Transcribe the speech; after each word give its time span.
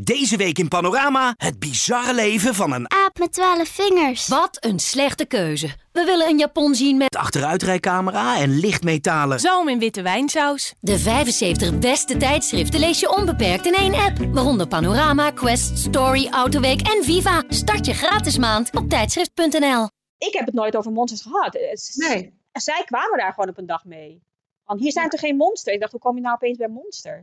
Deze 0.00 0.36
week 0.36 0.58
in 0.58 0.68
Panorama 0.68 1.34
het 1.36 1.58
bizarre 1.58 2.14
leven 2.14 2.54
van 2.54 2.72
een 2.72 2.90
Aap 2.90 3.18
met 3.18 3.32
twaalf 3.32 3.68
vingers. 3.68 4.28
Wat 4.28 4.64
een 4.64 4.78
slechte 4.78 5.24
keuze. 5.24 5.66
We 5.92 6.04
willen 6.04 6.28
een 6.28 6.38
Japon 6.38 6.74
zien 6.74 6.96
met 6.96 7.16
achteruitrijcamera 7.16 8.38
en 8.38 8.58
lichtmetalen. 8.58 9.40
Zoom 9.40 9.68
in 9.68 9.78
witte 9.78 10.02
wijnsaus. 10.02 10.74
de 10.80 10.98
75 10.98 11.78
beste 11.78 12.16
tijdschriften 12.16 12.80
lees 12.80 13.00
je 13.00 13.16
onbeperkt 13.16 13.66
in 13.66 13.74
één 13.74 13.94
app. 13.94 14.18
Waaronder 14.18 14.68
Panorama, 14.68 15.30
Quest, 15.30 15.78
Story, 15.78 16.28
Autoweek 16.30 16.80
en 16.80 17.04
Viva. 17.04 17.42
Start 17.48 17.86
je 17.86 17.94
gratis 17.94 18.38
maand 18.38 18.76
op 18.76 18.88
tijdschrift.nl. 18.88 19.88
Ik 20.18 20.32
heb 20.32 20.46
het 20.46 20.54
nooit 20.54 20.76
over 20.76 20.92
monsters 20.92 21.22
gehad. 21.22 21.54
Eh, 21.54 22.08
Nee. 22.08 22.36
Zij 22.52 22.82
kwamen 22.84 23.18
daar 23.18 23.32
gewoon 23.32 23.48
op 23.48 23.58
een 23.58 23.66
dag 23.66 23.84
mee. 23.84 24.22
Want 24.64 24.80
hier 24.80 24.92
zijn 24.92 25.08
toch 25.08 25.20
geen 25.20 25.36
monsters? 25.36 25.74
Ik 25.74 25.80
dacht, 25.80 25.92
hoe 25.92 26.00
kom 26.00 26.14
je 26.14 26.20
nou 26.22 26.34
opeens 26.34 26.58
bij 26.58 26.68
monsters? 26.68 27.22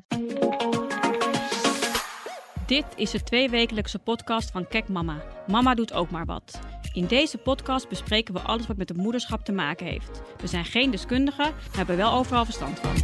Dit 2.66 2.86
is 2.96 3.12
de 3.12 3.24
tweewekelijkse 3.24 4.00
podcast 4.00 4.52
van 4.52 4.68
Kek 4.68 4.88
Mama. 4.88 5.22
Mama 5.48 5.76
doet 5.76 5.94
ook 5.94 6.10
maar 6.10 6.26
wat. 6.26 6.60
In 6.94 7.06
deze 7.06 7.38
podcast 7.38 7.90
bespreken 7.90 8.34
we 8.34 8.40
alles 8.40 8.68
wat 8.68 8.78
met 8.78 8.90
het 8.90 8.98
moederschap 8.98 9.46
te 9.46 9.52
maken 9.52 9.86
heeft. 9.86 10.22
We 10.42 10.48
zijn 10.48 10.66
geen 10.66 10.92
deskundigen, 10.92 11.44
maar 11.44 11.76
hebben 11.76 11.98
wel 11.98 12.14
overal 12.14 12.46
verstand 12.46 12.80
van. 12.80 12.96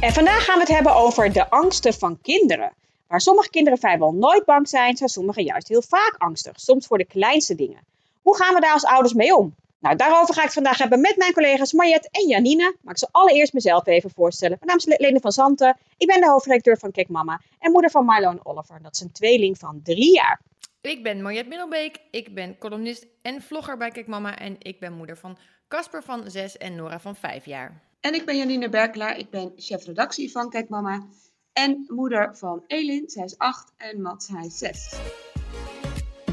En 0.00 0.12
vandaag 0.12 0.44
gaan 0.44 0.54
we 0.54 0.60
het 0.60 0.74
hebben 0.74 0.94
over 0.94 1.32
de 1.32 1.50
angsten 1.50 1.94
van 1.94 2.18
kinderen. 2.22 2.72
Waar 3.06 3.20
sommige 3.20 3.50
kinderen 3.50 3.78
vrijwel 3.78 4.12
nooit 4.12 4.44
bang 4.44 4.68
zijn, 4.68 4.96
zijn 4.96 5.08
sommige 5.08 5.42
juist 5.42 5.68
heel 5.68 5.82
vaak 5.82 6.14
angstig. 6.18 6.60
Soms 6.60 6.86
voor 6.86 6.98
de 6.98 7.04
kleinste 7.06 7.54
dingen. 7.54 7.80
Hoe 8.22 8.36
gaan 8.36 8.54
we 8.54 8.60
daar 8.60 8.72
als 8.72 8.84
ouders 8.84 9.14
mee 9.14 9.36
om? 9.36 9.54
Nou, 9.80 9.96
daarover 9.96 10.34
ga 10.34 10.40
ik 10.40 10.44
het 10.44 10.54
vandaag 10.54 10.78
hebben 10.78 11.00
met 11.00 11.16
mijn 11.16 11.32
collega's 11.32 11.72
Mariette 11.72 12.08
en 12.10 12.28
Janine. 12.28 12.76
Maar 12.82 12.92
ik 12.92 12.98
zal 12.98 13.08
allereerst 13.12 13.52
mezelf 13.52 13.86
even 13.86 14.10
voorstellen. 14.10 14.56
Mijn 14.60 14.68
naam 14.68 14.76
is 14.76 14.84
Le- 14.98 15.06
Lene 15.06 15.20
van 15.20 15.32
Zanten. 15.32 15.76
Ik 15.96 16.06
ben 16.06 16.20
de 16.20 16.28
hoofdredacteur 16.28 16.78
van 16.78 16.90
Kek 16.90 17.08
Mama 17.08 17.40
en 17.58 17.72
moeder 17.72 17.90
van 17.90 18.04
Milo 18.04 18.30
en 18.30 18.46
Oliver. 18.46 18.82
Dat 18.82 18.94
is 18.94 19.00
een 19.00 19.12
tweeling 19.12 19.58
van 19.58 19.80
drie 19.82 20.12
jaar. 20.14 20.40
Ik 20.80 21.02
ben 21.02 21.22
Mariette 21.22 21.48
Middelbeek, 21.48 21.98
ik 22.10 22.34
ben 22.34 22.58
columnist 22.58 23.06
en 23.22 23.42
vlogger 23.42 23.76
bij 23.76 23.90
Kijk 23.90 24.06
Mama 24.06 24.38
en 24.38 24.56
ik 24.58 24.80
ben 24.80 24.92
moeder 24.92 25.16
van 25.16 25.38
Casper 25.68 26.02
van 26.02 26.30
6 26.30 26.56
en 26.56 26.74
Nora 26.74 27.00
van 27.00 27.16
5 27.16 27.44
jaar. 27.44 27.82
En 28.00 28.14
ik 28.14 28.24
ben 28.26 28.36
Janine 28.36 28.68
Berkelaar, 28.68 29.18
ik 29.18 29.30
ben 29.30 29.52
chef 29.56 29.84
redactie 29.84 30.30
van 30.30 30.50
Kijk 30.50 30.68
Mama. 30.68 31.06
En 31.52 31.84
moeder 31.88 32.36
van 32.36 32.64
Elin, 32.66 33.02
zij 33.06 33.24
is 33.24 33.38
8 33.38 33.72
en 33.76 34.02
Mats, 34.02 34.28
hij 34.28 34.46
is 34.46 34.58
6. 34.58 34.94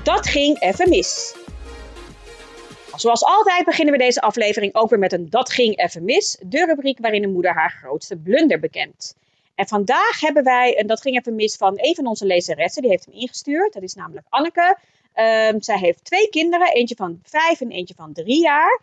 Dat 0.04 0.28
ging 0.28 0.60
even 0.62 0.90
mis. 0.90 1.36
Zoals 2.98 3.24
altijd 3.24 3.66
beginnen 3.66 3.94
we 3.94 4.00
deze 4.00 4.22
aflevering 4.22 4.76
ook 4.76 4.90
weer 4.90 5.00
met 5.00 5.14
een 5.14 5.30
Dat 5.30 5.52
ging 5.52 5.78
even 5.78 6.04
mis, 6.04 6.38
de 6.42 6.66
rubriek 6.66 7.00
waarin 7.00 7.24
een 7.24 7.32
moeder 7.32 7.54
haar 7.54 7.78
grootste 7.82 8.16
blunder 8.16 8.60
bekent. 8.60 9.16
En 9.56 9.68
vandaag 9.68 10.20
hebben 10.20 10.44
wij 10.44 10.80
een 10.80 10.88
Dat 10.88 11.02
ging 11.02 11.18
even 11.18 11.36
mis 11.36 11.56
van 11.56 11.74
een 11.76 11.96
van 11.96 12.08
onze 12.08 12.26
lezeressen, 12.26 12.82
die 12.82 12.92
heeft 12.92 13.06
hem 13.06 13.14
ingestuurd. 13.14 13.74
Dat 13.74 13.84
is 13.84 13.94
namelijk 13.94 14.26
Anneke. 14.30 14.78
Ehm, 15.14 15.60
zij 15.60 15.78
heeft 15.78 16.04
twee 16.04 16.30
kinderen, 16.30 16.74
eentje 16.74 16.96
van 16.96 17.20
vijf 17.24 17.62
en 17.62 17.72
eentje 17.72 17.94
van 17.96 18.14
drie 18.14 18.42
jaar. 18.42 18.82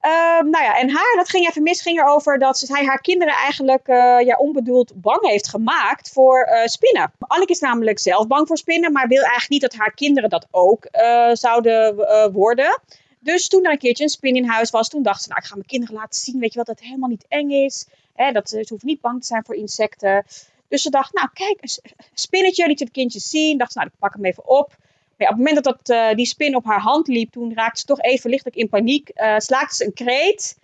Ehm, 0.00 0.50
nou 0.50 0.64
ja, 0.64 0.78
en 0.78 0.90
haar, 0.90 1.14
dat 1.16 1.28
ging 1.28 1.48
even 1.48 1.62
mis, 1.62 1.82
ging 1.82 2.00
erover 2.00 2.38
dat 2.38 2.58
zij 2.58 2.84
haar 2.84 3.00
kinderen 3.00 3.34
eigenlijk 3.34 3.88
eh, 3.88 4.20
ja, 4.20 4.36
onbedoeld 4.36 4.92
bang 4.94 5.26
heeft 5.26 5.48
gemaakt 5.48 6.12
voor 6.12 6.40
eh, 6.40 6.66
spinnen. 6.66 7.12
Anneke 7.18 7.52
is 7.52 7.60
namelijk 7.60 7.98
zelf 7.98 8.26
bang 8.26 8.46
voor 8.46 8.56
spinnen, 8.56 8.92
maar 8.92 9.08
wil 9.08 9.22
eigenlijk 9.22 9.50
niet 9.50 9.60
dat 9.60 9.74
haar 9.74 9.94
kinderen 9.94 10.30
dat 10.30 10.46
ook 10.50 10.84
eh, 10.84 11.30
zouden 11.32 11.96
worden. 12.32 12.80
Dus 13.26 13.48
toen 13.48 13.64
er 13.64 13.72
een 13.72 13.78
keertje 13.78 14.04
een 14.04 14.10
spin 14.10 14.36
in 14.36 14.48
huis 14.48 14.70
was, 14.70 14.88
toen 14.88 15.02
dacht 15.02 15.22
ze, 15.22 15.28
nou 15.28 15.40
ik 15.40 15.46
ga 15.46 15.54
mijn 15.54 15.66
kinderen 15.66 15.94
laten 15.94 16.20
zien, 16.20 16.40
weet 16.40 16.52
je 16.52 16.58
wat, 16.58 16.66
dat 16.66 16.78
het 16.78 16.84
helemaal 16.84 17.08
niet 17.08 17.24
eng 17.28 17.50
is. 17.50 17.86
Hè, 18.14 18.32
dat, 18.32 18.48
ze 18.48 18.64
hoeven 18.68 18.88
niet 18.88 19.00
bang 19.00 19.20
te 19.20 19.26
zijn 19.26 19.44
voor 19.44 19.54
insecten. 19.54 20.24
Dus 20.68 20.82
ze 20.82 20.90
dacht, 20.90 21.14
nou 21.14 21.28
kijk, 21.32 21.58
een 21.60 21.94
spinnetje, 22.14 22.66
liet 22.66 22.78
je 22.78 22.84
de 22.84 22.90
kindjes 22.90 23.28
zien. 23.28 23.58
Dacht 23.58 23.72
ze, 23.72 23.78
nou 23.78 23.90
ik 23.92 23.98
pak 23.98 24.14
hem 24.14 24.24
even 24.24 24.46
op. 24.48 24.68
Maar 24.68 25.26
ja, 25.26 25.28
op 25.28 25.36
het 25.36 25.36
moment 25.36 25.64
dat, 25.64 25.76
dat 25.76 25.96
eh, 25.96 26.16
die 26.16 26.26
spin 26.26 26.56
op 26.56 26.64
haar 26.64 26.80
hand 26.80 27.08
liep, 27.08 27.32
toen 27.32 27.54
raakte 27.54 27.80
ze 27.80 27.86
toch 27.86 28.00
even 28.00 28.30
lichtelijk 28.30 28.56
in 28.56 28.68
paniek. 28.68 29.08
eh 29.08 29.38
slaakte 29.38 29.74
ze 29.74 29.84
een 29.84 29.92
kreet. 29.92 30.58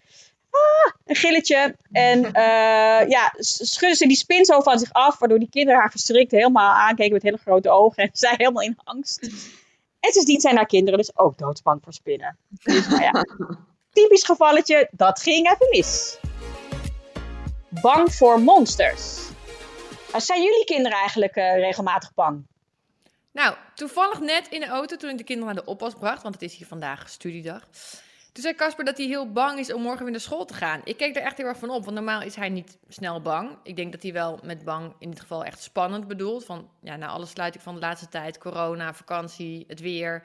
Ah, 0.50 0.92
een 1.06 1.16
gilletje. 1.16 1.76
En 1.92 2.24
eh, 2.32 3.08
ja, 3.08 3.34
schudde 3.38 3.96
ze 3.96 4.06
die 4.06 4.16
spin 4.16 4.44
zo 4.44 4.60
van 4.60 4.78
zich 4.78 4.92
af, 4.92 5.18
waardoor 5.18 5.38
die 5.38 5.50
kinderen 5.50 5.80
haar 5.80 5.90
verschrikt 5.90 6.30
helemaal 6.30 6.74
aankeken 6.74 7.12
met 7.12 7.22
hele 7.22 7.36
grote 7.36 7.70
ogen. 7.70 8.02
En 8.02 8.10
zij 8.12 8.34
helemaal 8.36 8.62
in 8.62 8.78
angst. 8.84 9.30
En 10.02 10.12
sindsdien 10.12 10.40
zijn 10.40 10.56
haar 10.56 10.66
kinderen 10.66 10.98
dus 10.98 11.16
ook 11.16 11.38
doodsbang 11.38 11.80
voor 11.82 11.92
spinnen. 11.92 12.38
Dus 12.62 12.88
nou 12.88 13.02
ja, 13.02 13.24
typisch 13.98 14.24
gevalletje, 14.24 14.88
dat 14.90 15.20
ging 15.22 15.50
even 15.50 15.66
mis. 15.70 16.18
Bang 17.68 18.14
voor 18.14 18.40
monsters. 18.40 19.30
Uh, 20.14 20.20
Zijn 20.20 20.42
jullie 20.42 20.64
kinderen 20.64 20.98
eigenlijk 20.98 21.36
eh, 21.36 21.54
regelmatig 21.54 22.14
bang? 22.14 22.46
Nou, 23.32 23.56
toevallig 23.74 24.20
net 24.20 24.48
in 24.48 24.60
de 24.60 24.66
auto 24.66 24.96
toen 24.96 25.10
ik 25.10 25.18
de 25.18 25.24
kinderen 25.24 25.54
naar 25.54 25.64
de 25.64 25.70
oppas 25.70 25.94
bracht, 25.94 26.22
want 26.22 26.34
het 26.34 26.42
is 26.42 26.54
hier 26.54 26.66
vandaag 26.66 27.08
studiedag. 27.08 27.68
Toen 28.32 28.42
zei 28.42 28.54
Casper 28.54 28.84
dat 28.84 28.96
hij 28.96 29.06
heel 29.06 29.32
bang 29.32 29.58
is 29.58 29.72
om 29.72 29.82
morgen 29.82 30.02
weer 30.02 30.10
naar 30.10 30.20
school 30.20 30.44
te 30.44 30.54
gaan. 30.54 30.80
Ik 30.84 30.96
keek 30.96 31.16
er 31.16 31.22
echt 31.22 31.36
heel 31.36 31.46
erg 31.46 31.58
van 31.58 31.70
op, 31.70 31.84
want 31.84 31.96
normaal 31.96 32.22
is 32.22 32.34
hij 32.34 32.48
niet 32.48 32.78
snel 32.88 33.20
bang. 33.20 33.56
Ik 33.62 33.76
denk 33.76 33.92
dat 33.92 34.02
hij 34.02 34.12
wel 34.12 34.38
met 34.42 34.64
bang 34.64 34.94
in 34.98 35.10
dit 35.10 35.20
geval 35.20 35.44
echt 35.44 35.62
spannend 35.62 36.08
bedoelt. 36.08 36.44
Van, 36.44 36.70
ja, 36.80 36.96
na 36.96 37.06
alle 37.06 37.26
sluiting 37.26 37.62
van 37.62 37.74
de 37.74 37.80
laatste 37.80 38.08
tijd, 38.08 38.38
corona, 38.38 38.94
vakantie, 38.94 39.64
het 39.68 39.80
weer, 39.80 40.22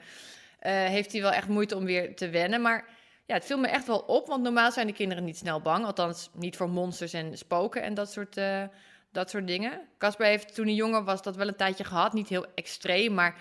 eh, 0.58 0.72
heeft 0.72 1.12
hij 1.12 1.20
wel 1.20 1.30
echt 1.30 1.48
moeite 1.48 1.76
om 1.76 1.84
weer 1.84 2.16
te 2.16 2.28
wennen. 2.28 2.62
Maar 2.62 2.88
ja, 3.26 3.34
het 3.34 3.44
viel 3.44 3.58
me 3.58 3.68
echt 3.68 3.86
wel 3.86 3.98
op, 3.98 4.26
want 4.26 4.42
normaal 4.42 4.72
zijn 4.72 4.86
de 4.86 4.92
kinderen 4.92 5.24
niet 5.24 5.38
snel 5.38 5.60
bang. 5.60 5.84
Althans, 5.84 6.30
niet 6.32 6.56
voor 6.56 6.70
monsters 6.70 7.12
en 7.12 7.38
spoken 7.38 7.82
en 7.82 7.94
dat 7.94 8.12
soort, 8.12 8.36
eh, 8.36 8.64
dat 9.12 9.30
soort 9.30 9.46
dingen. 9.46 9.80
Casper 9.98 10.26
heeft 10.26 10.54
toen 10.54 10.66
hij 10.66 10.74
jonger 10.74 11.04
was 11.04 11.22
dat 11.22 11.36
wel 11.36 11.48
een 11.48 11.56
tijdje 11.56 11.84
gehad. 11.84 12.12
Niet 12.12 12.28
heel 12.28 12.46
extreem, 12.54 13.14
maar 13.14 13.36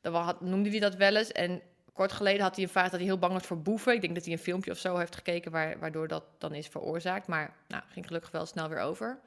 dan 0.00 0.36
noemde 0.40 0.70
hij 0.70 0.80
dat 0.80 0.94
wel 0.94 1.16
eens. 1.16 1.32
En 1.32 1.62
kort 1.94 2.12
geleden 2.12 2.42
had 2.42 2.54
hij 2.54 2.64
een 2.64 2.70
vraag 2.70 2.90
dat 2.90 3.00
hij 3.00 3.08
heel 3.08 3.18
bang 3.18 3.32
was 3.32 3.46
voor 3.46 3.62
boeven. 3.62 3.94
Ik 3.94 4.00
denk 4.00 4.14
dat 4.14 4.24
hij 4.24 4.32
een 4.32 4.38
filmpje 4.38 4.70
of 4.70 4.78
zo 4.78 4.96
heeft 4.96 5.14
gekeken 5.14 5.50
waar, 5.50 5.78
waardoor 5.78 6.08
dat 6.08 6.24
dan 6.38 6.54
is 6.54 6.68
veroorzaakt. 6.68 7.26
Maar 7.26 7.54
nou, 7.68 7.82
ging 7.88 8.06
gelukkig 8.06 8.30
wel 8.30 8.46
snel 8.46 8.68
weer 8.68 8.80
over. 8.80 9.18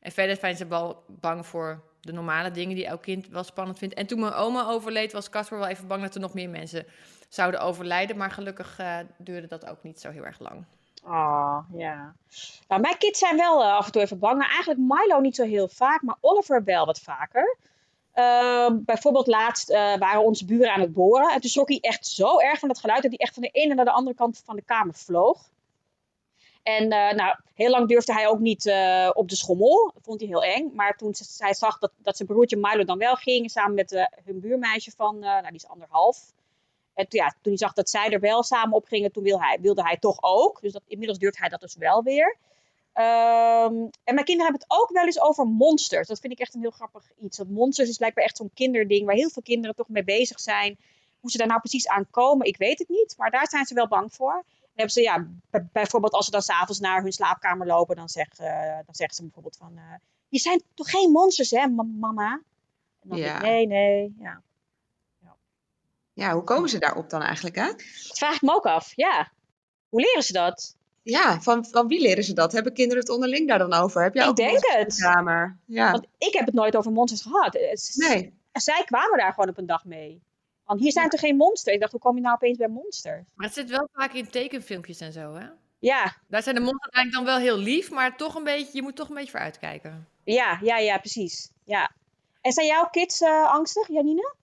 En 0.00 0.12
verder 0.12 0.36
zijn 0.36 0.56
ze 0.56 0.66
wel 0.66 1.04
bang 1.06 1.46
voor 1.46 1.82
de 2.00 2.12
normale 2.12 2.50
dingen 2.50 2.76
die 2.76 2.86
elk 2.86 3.02
kind 3.02 3.28
wel 3.28 3.44
spannend 3.44 3.78
vindt. 3.78 3.94
En 3.94 4.06
toen 4.06 4.20
mijn 4.20 4.32
oma 4.32 4.66
overleed, 4.66 5.12
was 5.12 5.30
Casper 5.30 5.58
wel 5.58 5.68
even 5.68 5.86
bang 5.86 6.02
dat 6.02 6.14
er 6.14 6.20
nog 6.20 6.34
meer 6.34 6.50
mensen 6.50 6.86
zouden 7.28 7.60
overlijden. 7.60 8.16
Maar 8.16 8.30
gelukkig 8.30 8.78
eh, 8.78 8.98
duurde 9.18 9.46
dat 9.46 9.66
ook 9.66 9.82
niet 9.82 10.00
zo 10.00 10.10
heel 10.10 10.24
erg 10.24 10.38
lang. 10.38 10.64
Oh, 11.04 11.58
ja. 11.72 12.14
Nou, 12.68 12.80
mijn 12.80 12.98
kids 12.98 13.18
zijn 13.18 13.36
wel 13.36 13.62
eh, 13.62 13.76
af 13.76 13.86
en 13.86 13.92
toe 13.92 14.02
even 14.02 14.18
bang. 14.18 14.38
Maar 14.38 14.50
eigenlijk 14.50 14.80
Milo 14.80 15.20
niet 15.20 15.36
zo 15.36 15.44
heel 15.44 15.68
vaak, 15.68 16.02
maar 16.02 16.16
Oliver 16.20 16.64
wel 16.64 16.86
wat 16.86 17.00
vaker. 17.00 17.56
Ehm, 18.16 18.78
bijvoorbeeld 18.84 19.26
laatst 19.26 19.70
eh, 19.70 19.96
waren 19.96 20.24
onze 20.24 20.44
buren 20.44 20.72
aan 20.72 20.80
het 20.80 20.92
boren. 20.92 21.32
En 21.32 21.40
toen 21.40 21.50
schrok 21.50 21.68
hij 21.68 21.78
echt 21.80 22.06
zo 22.06 22.38
erg 22.38 22.58
van 22.58 22.68
dat 22.68 22.78
geluid 22.78 23.02
dat 23.02 23.10
hij 23.10 23.20
echt 23.20 23.34
van 23.34 23.42
de 23.42 23.48
ene 23.48 23.74
naar 23.74 23.84
de 23.84 23.90
andere 23.90 24.16
kant 24.16 24.42
van 24.44 24.56
de 24.56 24.62
kamer 24.62 24.94
vloog. 24.94 25.50
En 26.62 26.90
eh, 26.90 27.12
nou, 27.12 27.36
heel 27.54 27.70
lang 27.70 27.88
durfde 27.88 28.12
hij 28.12 28.28
ook 28.28 28.38
niet 28.38 28.66
eh, 28.66 29.10
op 29.12 29.28
de 29.28 29.36
schommel. 29.36 29.90
Dat 29.94 30.02
vond 30.02 30.20
hij 30.20 30.28
heel 30.28 30.42
eng. 30.42 30.70
Maar 30.74 30.96
toen 30.96 31.14
hij 31.38 31.54
zag 31.54 31.78
dat, 31.78 31.92
dat 31.96 32.16
zijn 32.16 32.28
broertje 32.28 32.56
Milo 32.56 32.84
dan 32.84 32.98
wel 32.98 33.14
ging, 33.14 33.50
samen 33.50 33.74
met 33.74 34.08
hun 34.24 34.40
buurmeisje 34.40 34.90
van, 34.90 35.18
nou 35.18 35.46
die 35.46 35.54
is 35.54 35.68
anderhalf. 35.68 36.32
En 36.94 37.06
ja, 37.08 37.28
toen 37.28 37.52
hij 37.52 37.56
zag 37.56 37.72
dat 37.72 37.90
zij 37.90 38.10
er 38.10 38.20
wel 38.20 38.42
samen 38.42 38.76
op 38.76 38.86
gingen, 38.86 39.12
toen 39.12 39.22
wilde 39.22 39.44
hij, 39.44 39.58
wilde 39.60 39.82
hij 39.82 39.96
toch 39.96 40.18
ook. 40.20 40.60
Dus 40.60 40.72
dat, 40.72 40.82
inmiddels 40.86 41.18
durft 41.18 41.38
hij 41.38 41.48
dat 41.48 41.60
dus 41.60 41.76
wel 41.76 42.02
weer. 42.02 42.36
Ehm, 42.96 43.74
en 44.04 44.14
mijn 44.14 44.24
kinderen 44.24 44.42
hebben 44.52 44.60
het 44.68 44.70
ook 44.80 44.90
wel 44.92 45.04
eens 45.04 45.20
over 45.20 45.46
monsters. 45.46 46.08
Dat 46.08 46.20
vind 46.20 46.32
ik 46.32 46.38
echt 46.38 46.54
een 46.54 46.60
heel 46.60 46.70
grappig 46.70 47.04
iets. 47.18 47.38
Want 47.38 47.50
monsters 47.50 47.88
is 47.88 47.96
blijkbaar 47.96 48.24
echt 48.24 48.36
zo'n 48.36 48.50
kinderding 48.54 49.06
waar 49.06 49.14
heel 49.14 49.30
veel 49.30 49.42
kinderen 49.42 49.76
toch 49.76 49.88
mee 49.88 50.04
bezig 50.04 50.40
zijn. 50.40 50.78
Hoe 51.20 51.30
ze 51.30 51.38
daar 51.38 51.46
nou 51.46 51.60
precies 51.60 51.88
aan 51.88 52.10
komen, 52.10 52.46
ik 52.46 52.56
weet 52.56 52.78
het 52.78 52.88
niet. 52.88 53.14
Maar 53.18 53.30
daar 53.30 53.48
zijn 53.48 53.66
ze 53.66 53.74
wel 53.74 53.88
bang 53.88 54.14
voor. 54.14 54.32
Dan 54.32 54.44
hebben 54.74 54.90
ze, 54.92 55.00
ja, 55.02 55.26
bijvoorbeeld 55.72 56.12
als 56.12 56.24
ze 56.24 56.30
dan 56.30 56.42
s'avonds 56.42 56.80
naar 56.80 57.02
hun 57.02 57.12
slaapkamer 57.12 57.66
lopen, 57.66 57.96
dan, 57.96 58.08
zegt, 58.08 58.38
eh, 58.38 58.74
dan 58.74 58.94
zeggen 58.94 59.16
ze 59.16 59.22
bijvoorbeeld 59.22 59.56
van, 59.56 59.72
eh 59.76 59.94
je 60.28 60.38
zijn 60.38 60.62
toch 60.74 60.90
geen 60.90 61.10
monsters 61.10 61.50
hè, 61.50 61.66
ma- 61.66 61.82
mama? 61.82 62.40
En 63.02 63.08
dan 63.08 63.18
Ja. 63.18 63.24
denk 63.24 63.36
ik, 63.36 63.42
nee, 63.42 63.66
nee, 63.66 64.14
ja. 64.18 64.42
Ja, 66.12 66.32
hoe 66.32 66.42
komen 66.44 66.68
ze 66.68 66.78
daarop 66.78 67.10
dan 67.10 67.22
eigenlijk, 67.22 67.56
hè? 67.56 67.66
Dat 67.66 68.18
vraag 68.18 68.34
ik 68.34 68.42
me 68.42 68.54
ook 68.54 68.66
af, 68.66 68.92
ja. 68.94 69.30
Hoe 69.88 70.00
leren 70.00 70.22
ze 70.22 70.32
dat? 70.32 70.76
Ja, 71.12 71.40
van, 71.40 71.64
van 71.64 71.86
wie 71.86 72.00
leren 72.00 72.24
ze 72.24 72.32
dat? 72.32 72.52
Hebben 72.52 72.72
kinderen 72.72 73.02
het 73.02 73.12
onderling 73.12 73.48
daar 73.48 73.58
dan 73.58 73.72
over? 73.72 74.02
Heb 74.02 74.14
jij 74.14 74.22
Ik 74.24 74.28
ook 74.30 74.38
een 74.38 74.44
denk 74.44 74.64
het. 74.66 74.96
de 74.96 75.02
kamer? 75.02 75.56
Ja. 75.64 75.90
Want 75.90 76.06
ik 76.18 76.32
heb 76.32 76.46
het 76.46 76.54
nooit 76.54 76.76
over 76.76 76.92
monsters 76.92 77.22
gehad. 77.22 77.54
Eh, 77.54 78.08
Nee. 78.08 78.34
Zij 78.52 78.82
kwamen 78.84 79.18
daar 79.18 79.32
gewoon 79.32 79.48
op 79.48 79.58
een 79.58 79.66
dag 79.66 79.84
mee. 79.84 80.22
Want 80.64 80.80
hier 80.80 80.92
zijn 80.92 81.08
toch 81.08 81.20
geen 81.20 81.36
monsters? 81.36 81.74
Ik 81.74 81.80
dacht, 81.80 81.92
hoe 81.92 82.00
kom 82.00 82.14
je 82.16 82.22
nou 82.22 82.34
opeens 82.34 82.58
bij 82.58 82.68
monsters? 82.68 83.22
Maar 83.34 83.46
het 83.46 83.54
zit 83.54 83.70
wel 83.70 83.88
vaak 83.92 84.12
in 84.12 84.30
tekenfilmpjes 84.30 85.00
en 85.00 85.12
zo, 85.12 85.34
hè? 85.34 85.46
Ja, 85.78 86.16
Daar 86.28 86.42
zijn 86.42 86.54
de 86.54 86.60
monsters 86.60 86.92
eigenlijk 86.92 87.26
dan 87.26 87.34
wel 87.34 87.44
heel 87.44 87.62
lief, 87.62 87.90
maar 87.90 88.16
toch 88.16 88.34
een 88.34 88.44
beetje, 88.44 88.70
je 88.72 88.82
moet 88.82 88.96
toch 88.96 89.08
een 89.08 89.14
beetje 89.14 89.30
voor 89.30 89.40
uitkijken. 89.40 90.08
ja, 90.24 90.58
ja, 90.62 90.78
ja, 90.78 90.98
precies. 90.98 91.50
Ja. 91.64 91.90
En 92.40 92.52
zijn 92.52 92.66
jouw 92.66 92.88
kids 92.90 93.20
eh, 93.20 93.52
angstig, 93.52 93.88
Janine? 93.88 94.34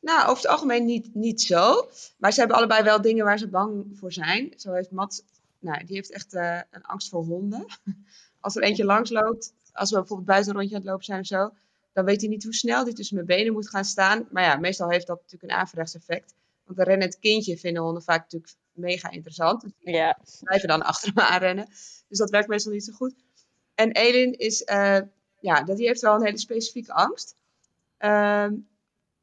Nou, 0.00 0.20
over 0.22 0.42
het 0.42 0.46
algemeen 0.46 0.84
niet, 0.84 1.14
niet 1.14 1.42
zo. 1.42 1.88
Maar 2.18 2.32
ze 2.32 2.38
hebben 2.38 2.56
allebei 2.56 2.82
wel 2.82 3.00
dingen 3.00 3.24
waar 3.24 3.38
ze 3.38 3.48
bang 3.48 3.84
voor 3.94 4.12
zijn. 4.12 4.52
Zo 4.56 4.72
heeft 4.72 4.90
Mat, 4.90 5.24
nou, 5.60 5.84
die 5.84 5.96
heeft 5.96 6.12
echt 6.12 6.34
eh, 6.34 6.60
een 6.70 6.82
angst 6.82 7.08
voor 7.08 7.24
honden. 7.24 7.64
Als 8.40 8.56
er 8.56 8.62
eentje 8.62 8.84
langsloopt, 8.84 9.52
als 9.72 9.90
we 9.90 9.96
bijvoorbeeld 9.96 10.28
buiten 10.28 10.50
een 10.50 10.56
rondje 10.58 10.74
aan 10.74 10.80
het 10.80 10.90
lopen 10.90 11.04
zijn 11.04 11.20
of 11.20 11.26
zo, 11.26 11.50
dan 11.92 12.04
weet 12.04 12.20
hij 12.20 12.28
niet 12.30 12.42
hoe 12.44 12.54
snel 12.54 12.84
hij 12.84 12.92
tussen 12.92 13.14
mijn 13.14 13.26
benen 13.26 13.52
moet 13.52 13.68
gaan 13.68 13.84
staan. 13.84 14.28
Maar 14.30 14.42
ja, 14.42 14.56
meestal 14.56 14.90
heeft 14.90 15.06
dat 15.06 15.16
natuurlijk 15.20 15.52
een 15.52 15.58
averechts 15.58 15.94
effect. 15.94 16.34
Want 16.64 16.78
een 16.78 16.84
rennend 16.84 17.18
kindje 17.18 17.58
vinden 17.58 17.82
honden 17.82 18.02
vaak 18.02 18.22
natuurlijk 18.22 18.52
mega 18.72 19.10
interessant. 19.10 19.60
Dus 19.60 19.72
die 19.78 19.94
Ja. 19.94 20.18
blijven 20.40 20.68
dan 20.68 20.82
achter 20.92 21.12
me 21.14 21.22
aanrennen. 21.22 21.66
Dus 22.08 22.18
dat 22.18 22.30
werkt 22.30 22.48
meestal 22.48 22.72
niet 22.72 22.84
zo 22.84 22.92
goed. 22.92 23.14
En 23.74 23.92
Elin 23.92 24.38
is, 24.38 24.64
eh, 24.64 25.00
ja, 25.40 25.62
dat, 25.62 25.76
die 25.76 25.86
heeft 25.86 26.00
wel 26.00 26.14
een 26.14 26.24
hele 26.24 26.38
specifieke 26.38 26.92
angst. 26.92 27.36
Ehm, 27.96 28.54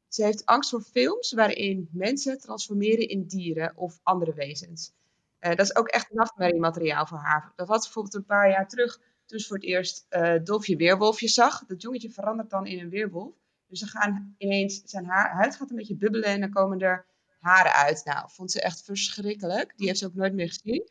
ze 0.08 0.24
heeft 0.24 0.46
angst 0.46 0.70
voor 0.70 0.82
films 0.82 1.32
waarin 1.32 1.88
mensen 1.92 2.38
transformeren 2.40 3.08
in 3.08 3.26
dieren 3.26 3.72
of 3.76 4.00
andere 4.02 4.34
wezens. 4.34 4.92
Eh, 5.38 5.50
dat 5.50 5.66
is 5.66 5.76
ook 5.76 5.88
echt 5.88 6.12
nachtmerriemateriaal 6.12 7.06
voor 7.06 7.18
haar. 7.18 7.52
Dat 7.56 7.66
ze 7.66 7.74
bijvoorbeeld 7.82 8.14
een 8.14 8.24
paar 8.24 8.50
jaar 8.50 8.68
terug, 8.68 9.00
toen 9.26 9.38
ze 9.38 9.46
voor 9.46 9.56
het 9.56 9.66
eerst 9.66 10.06
eh 10.08 10.34
Dolfje 10.44 10.76
Weerwolfje 10.76 11.28
zag. 11.28 11.64
Dat 11.66 11.82
jongetje 11.82 12.10
verandert 12.10 12.50
dan 12.50 12.66
in 12.66 12.78
een 12.78 12.88
weerwolf. 12.88 13.34
Dus 13.66 13.80
dan 13.80 13.88
gaan 13.88 14.34
ineens, 14.38 14.82
zijn 14.84 15.06
haar, 15.06 15.30
huid 15.32 15.56
gaat 15.56 15.70
een 15.70 15.76
beetje 15.76 15.96
bubbelen 15.96 16.28
en 16.28 16.40
dan 16.40 16.50
komen 16.50 16.78
er 16.78 17.06
haren 17.38 17.72
uit. 17.72 18.04
Nou, 18.04 18.28
vond 18.30 18.50
ze 18.50 18.60
echt 18.60 18.82
verschrikkelijk. 18.82 19.72
Die 19.76 19.86
heeft 19.86 19.98
ze 19.98 20.06
ook 20.06 20.14
nooit 20.14 20.34
meer 20.34 20.48
gezien. 20.48 20.88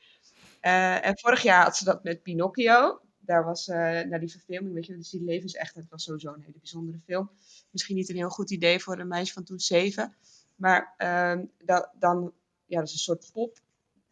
Eh, 0.60 1.06
en 1.06 1.20
vorig 1.20 1.42
jaar 1.42 1.64
had 1.64 1.78
ze 1.78 1.84
dat 1.84 2.04
met 2.04 2.22
Pinocchio. 2.22 3.02
Daar 3.20 3.44
was, 3.44 3.68
naar 3.68 4.20
die 4.20 4.32
verfilming, 4.32 4.74
weet 4.74 4.86
je, 4.86 4.96
dus 4.98 5.10
die 5.10 5.24
levensecht, 5.24 5.76
het 5.76 5.90
was 5.90 6.04
sowieso 6.04 6.34
een 6.34 6.42
hele 6.42 6.58
bijzondere 6.60 7.00
film. 7.06 7.32
Misschien 7.72 7.96
niet 7.96 8.10
een 8.10 8.16
heel 8.16 8.30
goed 8.30 8.52
idee 8.52 8.80
voor 8.80 9.00
een 9.00 9.08
meisje 9.08 9.34
van 9.34 9.44
toen 9.44 9.60
zeven. 9.60 10.16
Maar 10.56 10.94
ehm, 10.98 11.46
da- 11.58 11.92
dan, 12.00 12.34
ja, 12.66 12.78
dat 12.80 12.88
is 12.88 12.94
een 12.94 13.00
soort 13.00 13.30
pop, 13.34 13.58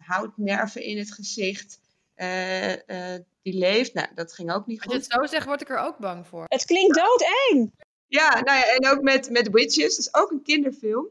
houtnerven 0.06 0.84
in 0.84 0.98
het 0.98 1.12
gezicht. 1.12 1.80
eh, 2.16 3.14
eh, 3.16 3.22
die 3.42 3.54
leeft. 3.58 3.94
Nou, 3.94 4.08
dat 4.16 4.34
ging 4.34 4.52
ook 4.52 4.68
niet 4.68 4.78
Als 4.82 4.86
je 4.94 5.00
goed. 5.00 5.04
het 5.12 5.20
zo 5.22 5.26
zegt, 5.26 5.46
word 5.46 5.62
ik 5.62 5.70
er 5.70 5.78
ook 5.78 5.98
bang 5.98 6.28
voor. 6.28 6.44
Het 6.48 6.66
klinkt 6.66 6.96
doodeng. 6.96 7.72
Ja, 8.08 8.30
nou 8.42 8.58
ja, 8.58 8.64
en 8.76 8.88
ook 8.88 9.02
met, 9.02 9.30
met 9.30 9.50
Witches. 9.50 9.96
Dat 9.96 10.06
is 10.06 10.14
ook 10.14 10.32
een 10.32 10.42
kinderfilm. 10.44 11.08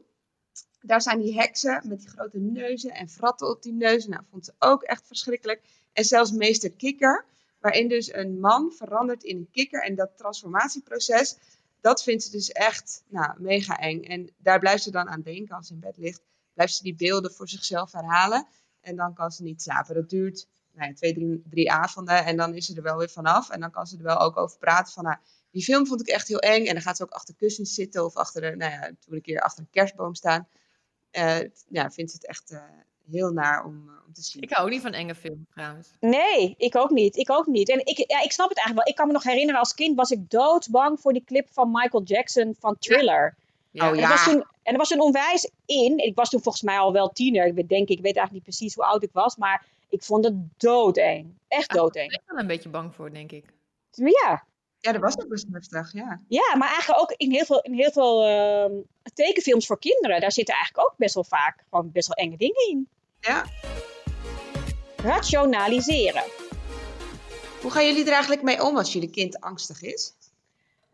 Daar 0.81 1.01
zijn 1.01 1.21
die 1.21 1.35
heksen 1.39 1.81
met 1.87 1.99
die 1.99 2.09
grote 2.09 2.37
neuzen 2.39 2.91
en 2.91 3.09
vratten 3.09 3.49
op 3.49 3.63
die 3.63 3.73
neuzen. 3.73 4.09
Nou, 4.09 4.23
vond 4.31 4.45
ze 4.45 4.53
ook 4.59 4.83
echt 4.83 5.07
verschrikkelijk. 5.07 5.61
En 5.93 6.03
zelfs 6.03 6.31
meester 6.31 6.71
Kikker, 6.71 7.25
waarin 7.59 7.87
dus 7.87 8.13
een 8.13 8.39
man 8.39 8.71
verandert 8.71 9.23
in 9.23 9.37
een 9.37 9.49
kikker. 9.51 9.83
En 9.83 9.95
dat 9.95 10.17
transformatieproces, 10.17 11.37
dat 11.81 12.03
vindt 12.03 12.23
ze 12.23 12.31
dus 12.31 12.51
echt 12.51 13.03
nou, 13.07 13.33
mega 13.41 13.77
eng. 13.79 14.03
En 14.03 14.29
daar 14.37 14.59
blijft 14.59 14.83
ze 14.83 14.91
dan 14.91 15.07
aan 15.09 15.21
denken 15.21 15.55
als 15.55 15.67
ze 15.67 15.73
in 15.73 15.79
bed 15.79 15.97
ligt. 15.97 16.21
Blijft 16.53 16.75
ze 16.75 16.83
die 16.83 16.95
beelden 16.95 17.31
voor 17.33 17.49
zichzelf 17.49 17.91
herhalen. 17.91 18.47
En 18.85 18.95
dan 18.95 19.13
kan 19.13 19.31
ze 19.31 19.43
niet 19.43 19.61
slapen. 19.61 19.95
Dat 19.95 20.09
duurt 20.09 20.47
nou 20.73 20.87
ja, 20.87 20.93
twee, 20.93 21.13
drie, 21.13 21.43
drie 21.49 21.71
avonden. 21.71 22.25
En 22.25 22.37
dan 22.37 22.53
is 22.53 22.65
ze 22.65 22.75
er 22.75 22.81
wel 22.81 22.97
weer 22.97 23.09
vanaf. 23.09 23.49
En 23.49 23.59
dan 23.59 23.71
kan 23.71 23.87
ze 23.87 23.97
er 23.97 24.03
wel 24.03 24.19
ook 24.19 24.37
over 24.37 24.57
praten 24.57 24.93
van... 24.93 25.03
Nou, 25.03 25.17
die 25.51 25.63
film 25.63 25.87
vond 25.87 26.01
ik 26.01 26.07
echt 26.07 26.27
heel 26.27 26.39
eng. 26.39 26.65
En 26.65 26.73
dan 26.73 26.81
gaat 26.81 26.97
ze 26.97 27.03
ook 27.03 27.11
achter 27.11 27.35
kussens 27.35 27.73
zitten 27.73 28.05
of 28.05 28.15
achter 28.15 28.41
de, 28.41 28.55
nou 28.55 28.71
ja, 28.71 28.91
toen 28.99 29.15
een 29.15 29.21
keer 29.21 29.41
achter 29.41 29.63
een 29.63 29.69
kerstboom 29.69 30.15
staan. 30.15 30.47
Eh, 31.11 31.39
ja, 31.69 31.91
vindt 31.91 32.11
ze 32.11 32.17
het 32.17 32.27
echt 32.27 32.51
eh, 32.51 32.59
heel 33.11 33.31
naar 33.31 33.65
om, 33.65 33.89
eh, 33.89 34.07
om 34.07 34.13
te 34.13 34.21
zien. 34.21 34.41
Ik 34.41 34.49
hou 34.49 34.65
ook 34.65 34.71
niet 34.71 34.81
van 34.81 34.93
enge 34.93 35.15
films 35.15 35.45
trouwens. 35.49 35.89
Nee, 35.99 36.55
ik 36.57 36.75
ook 36.75 36.89
niet. 36.89 37.15
Ik 37.15 37.31
ook 37.31 37.45
niet. 37.45 37.69
En 37.69 37.79
ik, 37.85 37.97
ja, 37.97 38.21
ik 38.21 38.31
snap 38.31 38.49
het 38.49 38.57
eigenlijk 38.57 38.75
wel. 38.75 38.87
Ik 38.87 38.95
kan 38.95 39.07
me 39.07 39.13
nog 39.13 39.23
herinneren, 39.23 39.59
als 39.59 39.73
kind 39.73 39.95
was 39.95 40.11
ik 40.11 40.29
doodsbang 40.29 40.99
voor 40.99 41.13
die 41.13 41.23
clip 41.23 41.49
van 41.51 41.71
Michael 41.71 42.03
Jackson 42.03 42.55
van 42.59 42.77
Thriller. 42.79 43.35
Ja. 43.37 43.43
Oh, 43.83 43.87
En 43.87 43.95
ja. 43.95 44.01
er 44.03 44.09
was 44.09 44.23
toen, 44.23 44.45
en 44.63 44.71
er 44.71 44.77
was 44.77 44.89
een 44.89 45.01
onwijs 45.01 45.51
in. 45.65 45.97
Ik 45.97 46.15
was 46.15 46.29
toen 46.29 46.41
volgens 46.41 46.63
mij 46.63 46.77
al 46.77 46.93
wel 46.93 47.09
tiener. 47.09 47.45
Ik 47.45 47.53
weet, 47.53 47.69
denk, 47.69 47.89
ik 47.89 48.01
weet 48.01 48.15
eigenlijk 48.15 48.31
niet 48.33 48.43
precies 48.43 48.75
hoe 48.75 48.85
oud 48.85 49.03
ik 49.03 49.09
was. 49.13 49.35
Maar 49.35 49.65
ik 49.89 50.03
vond 50.03 50.25
het 50.25 50.33
doodeng. 50.57 51.33
Echt 51.47 51.73
doodeng. 51.73 52.09
ben 52.09 52.19
ik 52.19 52.23
wel 52.25 52.39
een 52.39 52.47
beetje 52.47 52.69
bang 52.69 52.95
voor, 52.95 53.11
denk 53.11 53.31
ik. 53.31 53.45
Ja, 53.91 54.43
Ja, 54.79 54.91
dat 54.91 55.01
was 55.01 55.17
ook 55.17 55.27
best 55.27 55.45
heftig, 55.51 55.93
ja. 55.93 56.21
ja, 56.27 56.55
maar 56.57 56.67
eigenlijk 56.67 57.01
ook 57.01 57.11
in 57.17 57.31
heel 57.31 57.45
veel, 57.45 57.61
in 57.61 57.73
heel 57.73 57.91
veel 57.91 58.25
ehm, 58.25 58.71
tekenfilms 59.13 59.65
voor 59.65 59.79
kinderen. 59.79 60.21
Daar 60.21 60.31
zitten 60.31 60.55
eigenlijk 60.55 60.87
ook 60.87 60.97
best 60.97 61.13
wel 61.13 61.23
vaak 61.23 61.63
gewoon 61.69 61.91
best 61.91 62.07
wel 62.07 62.25
enge 62.25 62.37
dingen 62.37 62.67
in. 62.69 62.87
ja. 63.19 63.45
Rationaliseren. 64.95 66.23
Hoe 67.61 67.71
gaan 67.71 67.85
jullie 67.85 68.05
er 68.05 68.11
eigenlijk 68.11 68.41
mee 68.41 68.63
om 68.63 68.77
als 68.77 68.93
jullie 68.93 69.09
kind 69.09 69.39
angstig 69.39 69.81
is? 69.81 70.13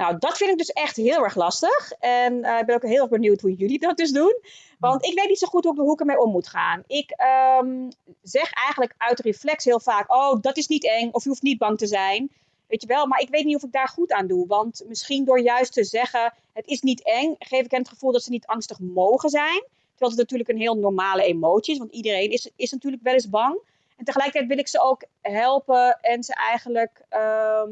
Nou, 0.01 0.17
dat 0.19 0.37
vind 0.37 0.49
ik 0.51 0.57
dus 0.57 0.69
echt 0.71 0.95
heel 0.95 1.23
erg 1.23 1.35
lastig. 1.35 1.91
En 1.99 2.43
eh, 2.43 2.59
ik 2.59 2.65
ben 2.65 2.75
ook 2.75 2.83
heel 2.85 3.01
erg 3.01 3.09
benieuwd 3.09 3.41
hoe 3.41 3.53
jullie 3.53 3.79
dat 3.79 3.97
dus 3.97 4.11
doen. 4.11 4.39
Want 4.79 5.05
ik 5.05 5.13
weet 5.13 5.27
niet 5.27 5.37
zo 5.39 5.47
goed 5.47 5.63
hoe, 5.63 5.73
ik- 5.73 5.79
hoe 5.79 5.93
ik 5.93 5.99
ermee 5.99 6.19
om 6.19 6.31
moet 6.31 6.47
gaan. 6.47 6.83
Ik 6.87 7.11
ehm, 7.11 7.89
zeg 8.21 8.51
eigenlijk 8.53 8.93
uit 8.97 9.19
reflex 9.19 9.63
heel 9.65 9.79
vaak: 9.79 10.13
Oh, 10.13 10.41
dat 10.41 10.57
is 10.57 10.67
niet 10.67 10.85
eng. 10.85 11.09
Of 11.11 11.23
je 11.23 11.29
hoeft 11.29 11.41
niet 11.41 11.57
bang 11.57 11.77
te 11.77 11.87
zijn. 11.87 12.31
Weet 12.67 12.81
je 12.81 12.87
wel, 12.87 13.05
maar 13.07 13.19
ik 13.19 13.29
weet 13.29 13.45
niet 13.45 13.55
of 13.55 13.63
ik 13.63 13.71
daar 13.71 13.87
goed 13.87 14.11
aan 14.11 14.27
doe. 14.27 14.47
Want 14.47 14.83
misschien 14.87 15.25
door 15.25 15.39
juist 15.39 15.73
te 15.73 15.83
zeggen: 15.83 16.33
Het 16.53 16.67
is 16.67 16.81
niet 16.81 17.03
eng, 17.03 17.35
geef 17.39 17.65
ik 17.65 17.71
hen 17.71 17.79
het 17.79 17.89
gevoel 17.89 18.11
dat 18.11 18.23
ze 18.23 18.29
niet 18.29 18.45
angstig 18.45 18.79
mogen 18.79 19.29
zijn. 19.29 19.63
Terwijl 19.89 20.11
het 20.11 20.17
natuurlijk 20.19 20.49
een 20.49 20.57
heel 20.65 20.75
normale 20.75 21.23
emotie 21.23 21.73
is. 21.73 21.79
Want 21.79 21.91
iedereen 21.91 22.31
is, 22.31 22.49
is 22.55 22.71
natuurlijk 22.71 23.03
wel 23.03 23.13
eens 23.13 23.29
bang. 23.29 23.59
En 23.97 24.05
tegelijkertijd 24.05 24.49
wil 24.49 24.57
ik 24.59 24.67
ze 24.67 24.81
ook 24.81 25.03
helpen 25.21 25.99
en 26.01 26.23
ze 26.23 26.33
eigenlijk. 26.35 27.01
ehm, 27.09 27.71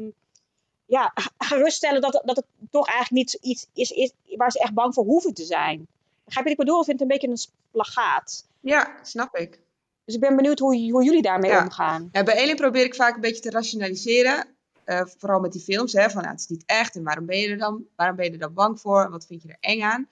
ja, 0.90 1.12
geruststellen 1.38 2.00
dat, 2.00 2.12
het- 2.12 2.22
dat 2.26 2.36
het 2.36 2.44
toch 2.70 2.86
eigenlijk 2.86 3.16
niet 3.32 3.42
iets 3.42 3.66
is, 3.74 3.90
is 3.90 4.12
waar 4.36 4.50
ze 4.50 4.58
echt 4.60 4.74
bang 4.74 4.94
voor 4.94 5.04
hoeven 5.04 5.34
te 5.34 5.44
zijn. 5.44 5.86
Begrijp 6.24 6.46
je 6.46 6.52
wat 6.54 6.60
ik 6.60 6.66
bedoel? 6.66 6.78
Ik 6.78 6.84
vind 6.84 7.00
het 7.00 7.10
een 7.10 7.16
beetje 7.16 7.28
een 7.30 7.50
splagaat. 7.70 8.46
Ja, 8.60 8.96
snap 9.02 9.36
ik. 9.36 9.60
Dus 10.04 10.14
ik 10.14 10.20
ben 10.20 10.36
benieuwd 10.36 10.58
hoe, 10.58 10.90
hoe 10.90 11.04
jullie 11.04 11.22
daarmee 11.22 11.50
Ja. 11.50 11.62
omgaan. 11.62 12.08
Ja, 12.12 12.22
bij 12.22 12.34
Elin 12.36 12.56
probeer 12.56 12.84
ik 12.84 12.94
vaak 12.94 13.14
een 13.14 13.20
beetje 13.20 13.42
te 13.42 13.50
rationaliseren. 13.50 14.46
Eh, 14.84 15.02
vooral 15.18 15.40
met 15.40 15.52
die 15.52 15.60
films, 15.60 15.92
hè, 15.92 16.10
van 16.10 16.20
nou, 16.22 16.32
het 16.32 16.40
is 16.40 16.46
niet 16.48 16.62
echt 16.66 16.94
en 16.96 17.02
waarom 17.02 17.26
ben 17.26 17.38
je 17.38 17.48
er 17.48 17.58
dan? 17.58 17.84
Waarom 17.96 18.16
ben 18.16 18.24
je 18.24 18.30
er 18.32 18.38
dan 18.38 18.54
bang 18.54 18.80
voor? 18.80 19.04
En 19.04 19.10
wat 19.10 19.26
vind 19.26 19.42
je 19.42 19.48
er 19.48 19.56
eng 19.60 19.82
aan? 19.82 20.08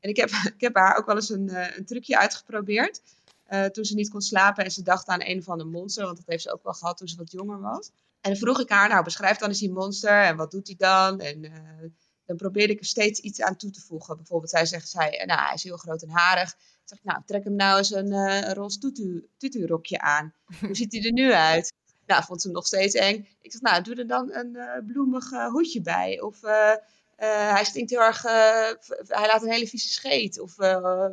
En 0.00 0.08
ik 0.10 0.16
heb, 0.16 0.28
ik 0.56 0.60
heb 0.60 0.74
haar 0.74 0.96
ook 0.98 1.06
wel 1.06 1.14
eens 1.14 1.28
een, 1.30 1.48
eh, 1.48 1.76
een 1.76 1.84
trucje 1.84 2.18
uitgeprobeerd. 2.18 3.02
eh, 3.44 3.64
toen 3.64 3.84
ze 3.84 3.94
niet 3.94 4.10
kon 4.10 4.20
slapen 4.20 4.64
en 4.64 4.70
ze 4.70 4.82
dacht 4.82 5.06
aan 5.08 5.20
een 5.24 5.38
of 5.38 5.48
ander 5.48 5.66
monster, 5.66 6.04
want 6.04 6.16
dat 6.16 6.26
heeft 6.26 6.42
ze 6.42 6.52
ook 6.52 6.62
wel 6.62 6.72
gehad 6.72 6.96
toen 6.96 7.08
ze 7.08 7.16
wat 7.16 7.30
jonger 7.32 7.60
was. 7.60 7.90
En 8.24 8.30
dan 8.30 8.38
vroeg 8.38 8.60
ik 8.60 8.68
haar, 8.68 8.88
nou 8.88 9.04
beschrijf 9.04 9.36
dan 9.36 9.48
eens 9.48 9.58
die 9.58 9.72
monster 9.72 10.22
en 10.22 10.36
wat 10.36 10.50
doet 10.50 10.66
hij 10.66 10.76
dan? 10.78 11.20
En 11.20 11.44
eh, 11.44 11.88
dan 12.26 12.36
probeerde 12.36 12.72
ik 12.72 12.78
er 12.78 12.84
steeds 12.84 13.20
iets 13.20 13.40
aan 13.40 13.56
toe 13.56 13.70
te 13.70 13.80
voegen. 13.80 14.16
Bijvoorbeeld, 14.16 14.50
zij 14.50 14.66
zegt, 14.66 14.88
zij, 14.88 15.22
nou, 15.26 15.40
hij 15.40 15.54
is 15.54 15.62
heel 15.62 15.76
groot 15.76 16.02
en 16.02 16.10
harig. 16.10 16.50
Dan 16.50 16.82
zeg 16.84 16.98
ik, 16.98 17.04
nou, 17.04 17.22
trek 17.26 17.44
hem 17.44 17.54
nou 17.54 17.78
eens 17.78 17.90
een, 17.90 18.12
eh 18.12 18.48
een 18.48 18.54
roze 18.54 18.78
tutu, 18.78 19.28
tutu-rokje 19.38 19.98
aan. 19.98 20.34
Hoe 20.60 20.76
ziet 20.76 20.92
hij 20.92 21.02
er 21.02 21.12
nu 21.12 21.32
uit? 21.32 21.72
Nou, 22.06 22.24
vond 22.24 22.40
ze 22.40 22.46
hem 22.46 22.56
nog 22.56 22.66
steeds 22.66 22.94
eng. 22.94 23.28
Ik 23.40 23.52
zeg, 23.52 23.60
nou, 23.60 23.82
doe 23.82 23.94
er 23.94 24.06
dan 24.06 24.32
een 24.32 24.56
eh, 24.56 24.86
bloemig 24.86 25.30
hoedje 25.30 25.80
bij. 25.80 26.20
Of 26.20 26.40
hij 27.16 27.64
stinkt 27.64 27.90
heel 27.90 28.02
erg, 28.02 28.22
hij 28.22 29.26
laat 29.26 29.42
een 29.42 29.50
hele 29.50 29.66
vieze 29.66 29.88
scheet. 29.88 30.40
Of 30.40 30.56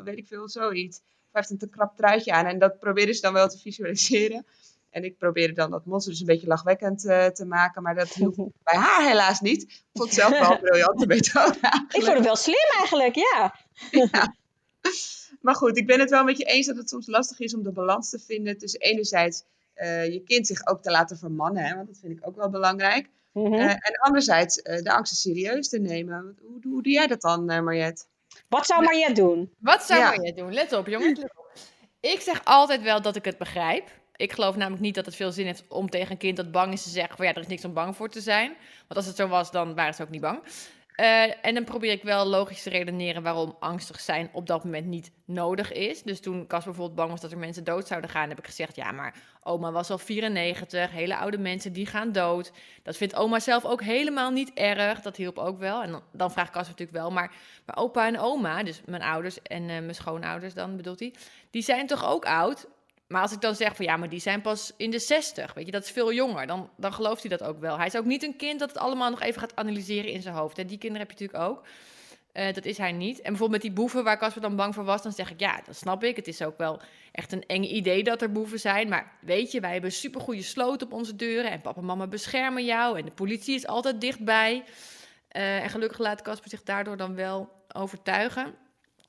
weet 0.03 0.17
ik 0.17 0.27
veel, 0.27 0.49
zoiets. 0.49 0.97
Of 0.97 1.03
hij 1.31 1.41
heeft 1.41 1.49
een 1.49 1.57
te 1.57 1.69
krap 1.69 1.95
truitje 1.95 2.31
aan. 2.31 2.45
En 2.45 2.59
dat 2.59 2.79
probeerde 2.79 3.13
ze 3.13 3.21
dan 3.21 3.33
wel 3.33 3.49
te 3.49 3.57
visualiseren. 3.57 4.45
En 4.91 5.03
ik 5.03 5.17
probeerde 5.17 5.53
dan 5.53 5.71
dat 5.71 5.85
monster 5.85 6.11
dus 6.11 6.21
een 6.21 6.25
beetje 6.25 6.47
lachwekkend 6.47 7.05
eh, 7.05 7.25
te 7.25 7.45
maken. 7.45 7.81
Maar 7.81 7.95
dat 7.95 8.13
hielp 8.19 8.35
bij 8.63 8.77
haar 8.77 9.07
helaas 9.07 9.41
niet. 9.41 9.61
Ik 9.61 9.83
vond 9.93 10.09
het 10.09 10.19
zelf 10.19 10.39
wel 10.39 10.51
een 10.51 10.59
briljante 10.69 11.07
methode 11.07 11.57
Ik 11.89 12.03
vond 12.03 12.17
het 12.17 12.25
wel 12.25 12.35
slim 12.35 12.69
eigenlijk, 12.79 13.15
ja. 13.15 13.55
Ja. 14.11 14.35
Maar 15.41 15.55
goed, 15.55 15.77
ik 15.77 15.87
ben 15.87 15.99
het 15.99 16.09
wel 16.09 16.23
met 16.23 16.37
je 16.37 16.43
eens 16.43 16.67
dat 16.67 16.77
het 16.77 16.89
soms 16.89 17.07
lastig 17.07 17.39
is 17.39 17.55
om 17.55 17.63
de 17.63 17.71
balans 17.71 18.09
te 18.09 18.19
vinden 18.19 18.57
tussen 18.57 18.79
enerzijds 18.79 19.43
eh, 19.73 20.13
je 20.13 20.23
kind 20.23 20.47
zich 20.47 20.67
ook 20.67 20.81
te 20.81 20.91
laten 20.91 21.17
vermannen, 21.17 21.63
hè, 21.63 21.75
want 21.75 21.87
dat 21.87 21.97
vind 21.97 22.17
ik 22.17 22.27
ook 22.27 22.35
wel 22.35 22.49
belangrijk. 22.49 23.09
Mhm. 23.33 23.53
Eh, 23.53 23.69
en 23.69 23.97
anderzijds 23.99 24.61
eh, 24.61 24.83
de 24.83 24.91
angsten 24.91 25.17
serieus 25.17 25.69
te 25.69 25.79
nemen. 25.79 26.37
Hoe, 26.41 26.59
hoe 26.63 26.83
doe 26.83 26.91
jij 26.91 27.07
dat 27.07 27.21
dan, 27.21 27.45
Mariette? 27.45 28.05
Wat 28.47 28.65
zou 28.65 28.83
Mariette 28.83 29.21
doen? 29.21 29.53
Wat 29.59 29.83
zou 29.83 29.99
Ja. 29.99 30.09
Mariette 30.09 30.41
doen? 30.41 30.53
Let 30.53 30.73
op, 30.73 30.87
jongens. 30.87 31.19
let 31.19 31.37
op. 31.37 31.51
Ik 31.99 32.19
zeg 32.19 32.45
altijd 32.45 32.81
wel 32.81 33.01
dat 33.01 33.15
ik 33.15 33.25
het 33.25 33.37
begrijp. 33.37 33.89
Ik 34.21 34.31
geloof 34.31 34.55
namelijk 34.55 34.81
niet 34.81 34.95
dat 34.95 35.05
het 35.05 35.15
veel 35.15 35.31
zin 35.31 35.45
heeft 35.45 35.63
om 35.67 35.89
tegen 35.89 36.11
een 36.11 36.17
kind 36.17 36.37
dat 36.37 36.51
bang 36.51 36.73
is 36.73 36.83
te 36.83 36.89
zeggen: 36.89 37.15
van 37.15 37.25
ja, 37.25 37.33
er 37.33 37.41
is 37.41 37.47
niks 37.47 37.65
om 37.65 37.73
bang 37.73 37.95
voor 37.95 38.09
te 38.09 38.21
zijn. 38.21 38.47
Want 38.87 38.95
als 38.95 39.05
het 39.05 39.15
zo 39.15 39.27
was, 39.27 39.51
dan 39.51 39.75
waren 39.75 39.93
ze 39.93 40.01
ook 40.01 40.09
niet 40.09 40.21
bang. 40.21 40.39
Eh, 40.95 41.45
en 41.45 41.53
dan 41.53 41.63
probeer 41.63 41.91
ik 41.91 42.03
wel 42.03 42.25
logisch 42.25 42.63
te 42.63 42.69
redeneren 42.69 43.23
waarom 43.23 43.55
angstig 43.59 43.99
zijn 43.99 44.29
op 44.33 44.47
dat 44.47 44.63
moment 44.63 44.85
niet 44.85 45.11
nodig 45.25 45.71
is. 45.71 46.03
Dus 46.03 46.19
toen 46.19 46.47
Cas 46.47 46.63
bijvoorbeeld 46.63 46.95
bang 46.95 47.09
was 47.09 47.21
dat 47.21 47.31
er 47.31 47.37
mensen 47.37 47.63
dood 47.63 47.87
zouden 47.87 48.09
gaan, 48.09 48.29
heb 48.29 48.37
ik 48.37 48.45
gezegd: 48.45 48.75
ja, 48.75 48.91
maar 48.91 49.15
oma 49.43 49.71
was 49.71 49.89
al 49.89 49.97
94, 49.97 50.91
hele 50.91 51.17
oude 51.17 51.37
mensen 51.37 51.73
die 51.73 51.85
gaan 51.85 52.11
dood. 52.11 52.51
Dat 52.83 52.97
vindt 52.97 53.15
oma 53.15 53.39
zelf 53.39 53.65
ook 53.65 53.81
helemaal 53.81 54.31
niet 54.31 54.53
erg. 54.53 55.01
Dat 55.01 55.15
hielp 55.15 55.37
ook 55.37 55.59
wel. 55.59 55.83
En 55.83 55.91
dan, 55.91 56.03
dan 56.11 56.31
vraagt 56.31 56.51
Cas 56.51 56.67
natuurlijk 56.67 56.97
wel, 56.97 57.11
maar, 57.11 57.35
maar 57.65 57.77
opa 57.77 58.07
en 58.07 58.19
oma, 58.19 58.63
dus 58.63 58.81
mijn 58.85 59.01
ouders 59.01 59.41
en 59.41 59.61
eh, 59.61 59.67
mijn 59.67 59.95
schoonouders 59.95 60.53
dan 60.53 60.75
bedoelt 60.75 60.99
hij, 60.99 61.13
die 61.51 61.61
zijn 61.61 61.87
toch 61.87 62.05
ook 62.05 62.25
oud? 62.25 62.67
Maar 63.11 63.21
als 63.21 63.31
ik 63.31 63.41
dan 63.41 63.55
zeg 63.55 63.75
van 63.75 63.85
ja, 63.85 63.97
maar 63.97 64.09
die 64.09 64.19
zijn 64.19 64.41
pas 64.41 64.73
in 64.77 64.91
de 64.91 64.99
60, 64.99 65.53
weet 65.53 65.65
je, 65.65 65.71
dat 65.71 65.83
is 65.83 65.91
veel 65.91 66.13
jonger, 66.13 66.47
dan, 66.47 66.69
dan 66.77 66.93
gelooft 66.93 67.21
hij 67.21 67.37
dat 67.37 67.47
ook 67.47 67.59
wel. 67.59 67.77
Hij 67.77 67.85
is 67.85 67.95
ook 67.95 68.05
niet 68.05 68.23
een 68.23 68.35
kind 68.35 68.59
dat 68.59 68.69
het 68.69 68.77
allemaal 68.77 69.09
nog 69.09 69.21
even 69.21 69.41
gaat 69.41 69.55
analyseren 69.55 70.11
in 70.11 70.21
zijn 70.21 70.35
hoofd. 70.35 70.57
En 70.57 70.67
die 70.67 70.77
kinderen 70.77 71.07
heb 71.07 71.17
je 71.17 71.23
natuurlijk 71.23 71.51
ook. 71.51 71.65
Eh, 72.31 72.53
dat 72.53 72.65
is 72.65 72.77
hij 72.77 72.91
niet. 72.91 73.17
En 73.17 73.23
bijvoorbeeld 73.23 73.51
met 73.51 73.61
die 73.61 73.71
boeven 73.71 74.03
waar 74.03 74.17
Casper 74.17 74.41
dan 74.41 74.55
bang 74.55 74.73
voor 74.73 74.83
was, 74.83 75.01
dan 75.01 75.11
zeg 75.11 75.31
ik 75.31 75.39
ja, 75.39 75.61
dat 75.65 75.75
snap 75.75 76.03
ik. 76.03 76.15
Het 76.15 76.27
is 76.27 76.41
ook 76.41 76.57
wel 76.57 76.81
echt 77.11 77.31
een 77.31 77.45
eng 77.45 77.63
idee 77.63 78.03
dat 78.03 78.21
er 78.21 78.31
boeven 78.31 78.59
zijn. 78.59 78.89
Maar 78.89 79.11
weet 79.21 79.51
je, 79.51 79.59
wij 79.59 79.71
hebben 79.71 79.91
supergoeie 79.91 80.41
sloot 80.41 80.81
op 80.81 80.93
onze 80.93 81.15
deuren. 81.15 81.51
En 81.51 81.61
papa 81.61 81.79
en 81.79 81.85
mama 81.85 82.07
beschermen 82.07 82.65
jou. 82.65 82.97
En 82.97 83.05
de 83.05 83.11
politie 83.11 83.55
is 83.55 83.67
altijd 83.67 84.01
dichtbij. 84.01 84.63
Eh, 85.27 85.63
en 85.63 85.69
gelukkig 85.69 85.99
laat 85.99 86.21
Casper 86.21 86.49
zich 86.49 86.63
daardoor 86.63 86.97
dan 86.97 87.15
wel 87.15 87.49
overtuigen. 87.73 88.53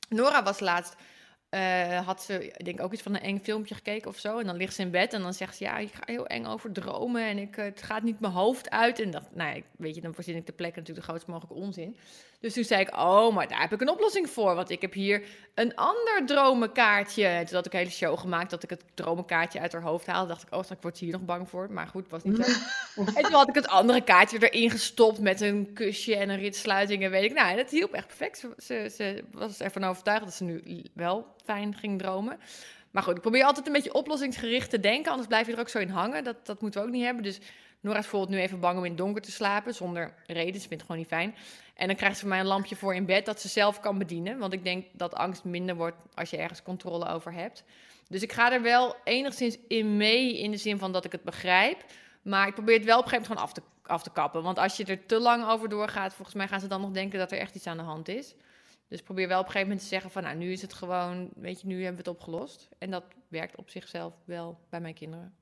Nora 0.08 0.42
was 0.42 0.60
laatst 0.60 0.96
uh, 1.54 2.06
had 2.06 2.22
ze, 2.22 2.46
ik 2.46 2.64
denk 2.64 2.80
ook 2.80 2.92
iets 2.92 3.02
van 3.02 3.14
een 3.14 3.20
eng 3.20 3.38
filmpje 3.38 3.74
gekeken 3.74 4.08
of 4.08 4.18
zo. 4.18 4.38
En 4.38 4.46
dan 4.46 4.56
ligt 4.56 4.74
ze 4.74 4.82
in 4.82 4.90
bed 4.90 5.12
en 5.12 5.22
dan 5.22 5.34
zegt 5.34 5.56
ze, 5.56 5.64
ja, 5.64 5.78
ik 5.78 5.92
ga 5.92 6.02
heel 6.04 6.26
eng 6.26 6.44
over 6.44 6.72
dromen 6.72 7.24
en 7.24 7.38
ik, 7.38 7.54
het 7.54 7.82
gaat 7.82 8.02
niet 8.02 8.20
mijn 8.20 8.32
hoofd 8.32 8.70
uit. 8.70 9.00
En 9.00 9.10
dat, 9.10 9.34
nou 9.34 9.56
ja, 9.56 9.62
weet 9.76 9.94
je, 9.94 10.00
dan 10.00 10.14
voorzien 10.14 10.36
ik 10.36 10.46
de 10.46 10.52
plek 10.52 10.76
natuurlijk 10.76 11.06
de 11.06 11.12
grootst 11.12 11.26
mogelijke 11.26 11.62
onzin. 11.62 11.96
Dus 12.42 12.52
toen 12.52 12.64
zei 12.64 12.80
ik, 12.80 12.96
oh, 12.96 13.34
maar 13.34 13.48
daar 13.48 13.60
heb 13.60 13.72
ik 13.72 13.80
een 13.80 13.90
oplossing 13.90 14.30
voor. 14.30 14.54
Want 14.54 14.70
ik 14.70 14.80
heb 14.80 14.92
hier 14.92 15.22
een 15.54 15.74
ander 15.76 16.22
dromenkaartje. 16.26 17.26
En 17.26 17.46
toen 17.46 17.54
had 17.54 17.66
ik 17.66 17.72
een 17.72 17.78
hele 17.78 17.90
show 17.90 18.18
gemaakt 18.18 18.50
dat 18.50 18.62
ik 18.62 18.70
het 18.70 18.84
dromenkaartje 18.94 19.60
uit 19.60 19.72
haar 19.72 19.82
hoofd 19.82 20.06
haalde. 20.06 20.28
dacht 20.28 20.42
ik, 20.42 20.54
oh, 20.54 20.64
ik 20.70 20.76
word 20.80 20.98
hier 20.98 21.12
nog 21.12 21.24
bang 21.24 21.48
voor. 21.48 21.72
Maar 21.72 21.86
goed, 21.86 22.08
was 22.08 22.22
niet 22.22 22.44
zo. 22.44 22.52
en 23.16 23.22
toen 23.22 23.32
had 23.32 23.48
ik 23.48 23.54
het 23.54 23.68
andere 23.68 24.00
kaartje 24.00 24.48
erin 24.48 24.70
gestopt 24.70 25.20
met 25.20 25.40
een 25.40 25.72
kusje 25.72 26.16
en 26.16 26.28
een 26.28 26.38
ritsluiting. 26.38 27.02
En 27.04 27.10
weet 27.10 27.24
ik, 27.24 27.34
nou, 27.34 27.56
dat 27.56 27.70
hielp 27.70 27.92
echt 27.92 28.06
perfect. 28.06 28.38
Ze, 28.38 28.52
ze, 28.58 28.92
ze 28.96 29.24
was 29.32 29.60
ervan 29.60 29.84
overtuigd 29.84 30.24
dat 30.24 30.34
ze 30.34 30.44
nu 30.44 30.84
wel 30.94 31.26
fijn 31.44 31.74
ging 31.74 31.98
dromen. 31.98 32.38
Maar 32.90 33.02
goed, 33.02 33.16
ik 33.16 33.22
probeer 33.22 33.44
altijd 33.44 33.66
een 33.66 33.72
beetje 33.72 33.94
oplossingsgericht 33.94 34.70
te 34.70 34.80
denken. 34.80 35.10
Anders 35.10 35.28
blijf 35.28 35.46
je 35.46 35.52
er 35.52 35.60
ook 35.60 35.68
zo 35.68 35.78
in 35.78 35.88
hangen. 35.88 36.24
Dat, 36.24 36.46
dat 36.46 36.60
moeten 36.60 36.80
we 36.80 36.86
ook 36.86 36.92
niet 36.92 37.04
hebben. 37.04 37.22
Dus 37.22 37.38
Nora 37.82 37.98
is 37.98 38.02
bijvoorbeeld 38.02 38.38
nu 38.38 38.44
even 38.44 38.60
bang 38.60 38.78
om 38.78 38.84
in 38.84 38.90
het 38.90 38.98
donker 38.98 39.22
te 39.22 39.30
slapen. 39.30 39.74
Zonder 39.74 40.14
reden. 40.26 40.60
Ze 40.60 40.68
vindt 40.68 40.70
het 40.70 40.82
gewoon 40.82 40.96
niet 40.96 41.06
fijn. 41.06 41.34
En 41.74 41.86
dan 41.86 41.96
krijgt 41.96 42.14
ze 42.14 42.20
van 42.20 42.30
mij 42.30 42.40
een 42.40 42.46
lampje 42.46 42.76
voor 42.76 42.94
in 42.94 43.06
bed 43.06 43.26
dat 43.26 43.40
ze 43.40 43.48
zelf 43.48 43.80
kan 43.80 43.98
bedienen. 43.98 44.38
Want 44.38 44.52
ik 44.52 44.64
denk 44.64 44.86
dat 44.92 45.14
angst 45.14 45.44
minder 45.44 45.74
wordt 45.74 45.96
als 46.14 46.30
je 46.30 46.36
ergens 46.36 46.62
controle 46.62 47.08
over 47.08 47.32
hebt. 47.32 47.64
Dus 48.08 48.22
ik 48.22 48.32
ga 48.32 48.52
er 48.52 48.62
wel 48.62 48.96
enigszins 49.04 49.58
in 49.68 49.96
mee 49.96 50.38
in 50.38 50.50
de 50.50 50.56
zin 50.56 50.78
van 50.78 50.92
dat 50.92 51.04
ik 51.04 51.12
het 51.12 51.22
begrijp. 51.22 51.84
Maar 52.22 52.46
ik 52.46 52.54
probeer 52.54 52.76
het 52.76 52.84
wel 52.84 52.98
op 52.98 53.04
een 53.04 53.10
gegeven 53.10 53.34
moment 53.34 53.50
gewoon 53.50 53.64
af 53.64 53.74
te, 53.82 53.92
af 53.92 54.02
te 54.02 54.20
kappen. 54.20 54.42
Want 54.42 54.58
als 54.58 54.76
je 54.76 54.84
er 54.84 55.06
te 55.06 55.18
lang 55.18 55.48
over 55.48 55.68
doorgaat, 55.68 56.14
volgens 56.14 56.36
mij 56.36 56.48
gaan 56.48 56.60
ze 56.60 56.66
dan 56.66 56.80
nog 56.80 56.90
denken 56.90 57.18
dat 57.18 57.32
er 57.32 57.38
echt 57.38 57.54
iets 57.54 57.66
aan 57.66 57.76
de 57.76 57.82
hand 57.82 58.08
is. 58.08 58.34
Dus 58.88 59.02
probeer 59.02 59.28
wel 59.28 59.38
op 59.38 59.44
een 59.44 59.50
gegeven 59.50 59.68
moment 59.68 59.88
te 59.88 59.94
zeggen 59.94 60.10
van, 60.10 60.22
nou, 60.22 60.36
nu 60.36 60.52
is 60.52 60.62
het 60.62 60.72
gewoon, 60.72 61.28
weet 61.34 61.60
je, 61.60 61.66
nu 61.66 61.74
hebben 61.74 62.04
we 62.04 62.10
het 62.10 62.18
opgelost. 62.18 62.68
En 62.78 62.90
dat 62.90 63.04
werkt 63.28 63.56
op 63.56 63.70
zichzelf 63.70 64.14
wel 64.24 64.58
bij 64.68 64.80
mijn 64.80 64.94
kinderen. 64.94 65.34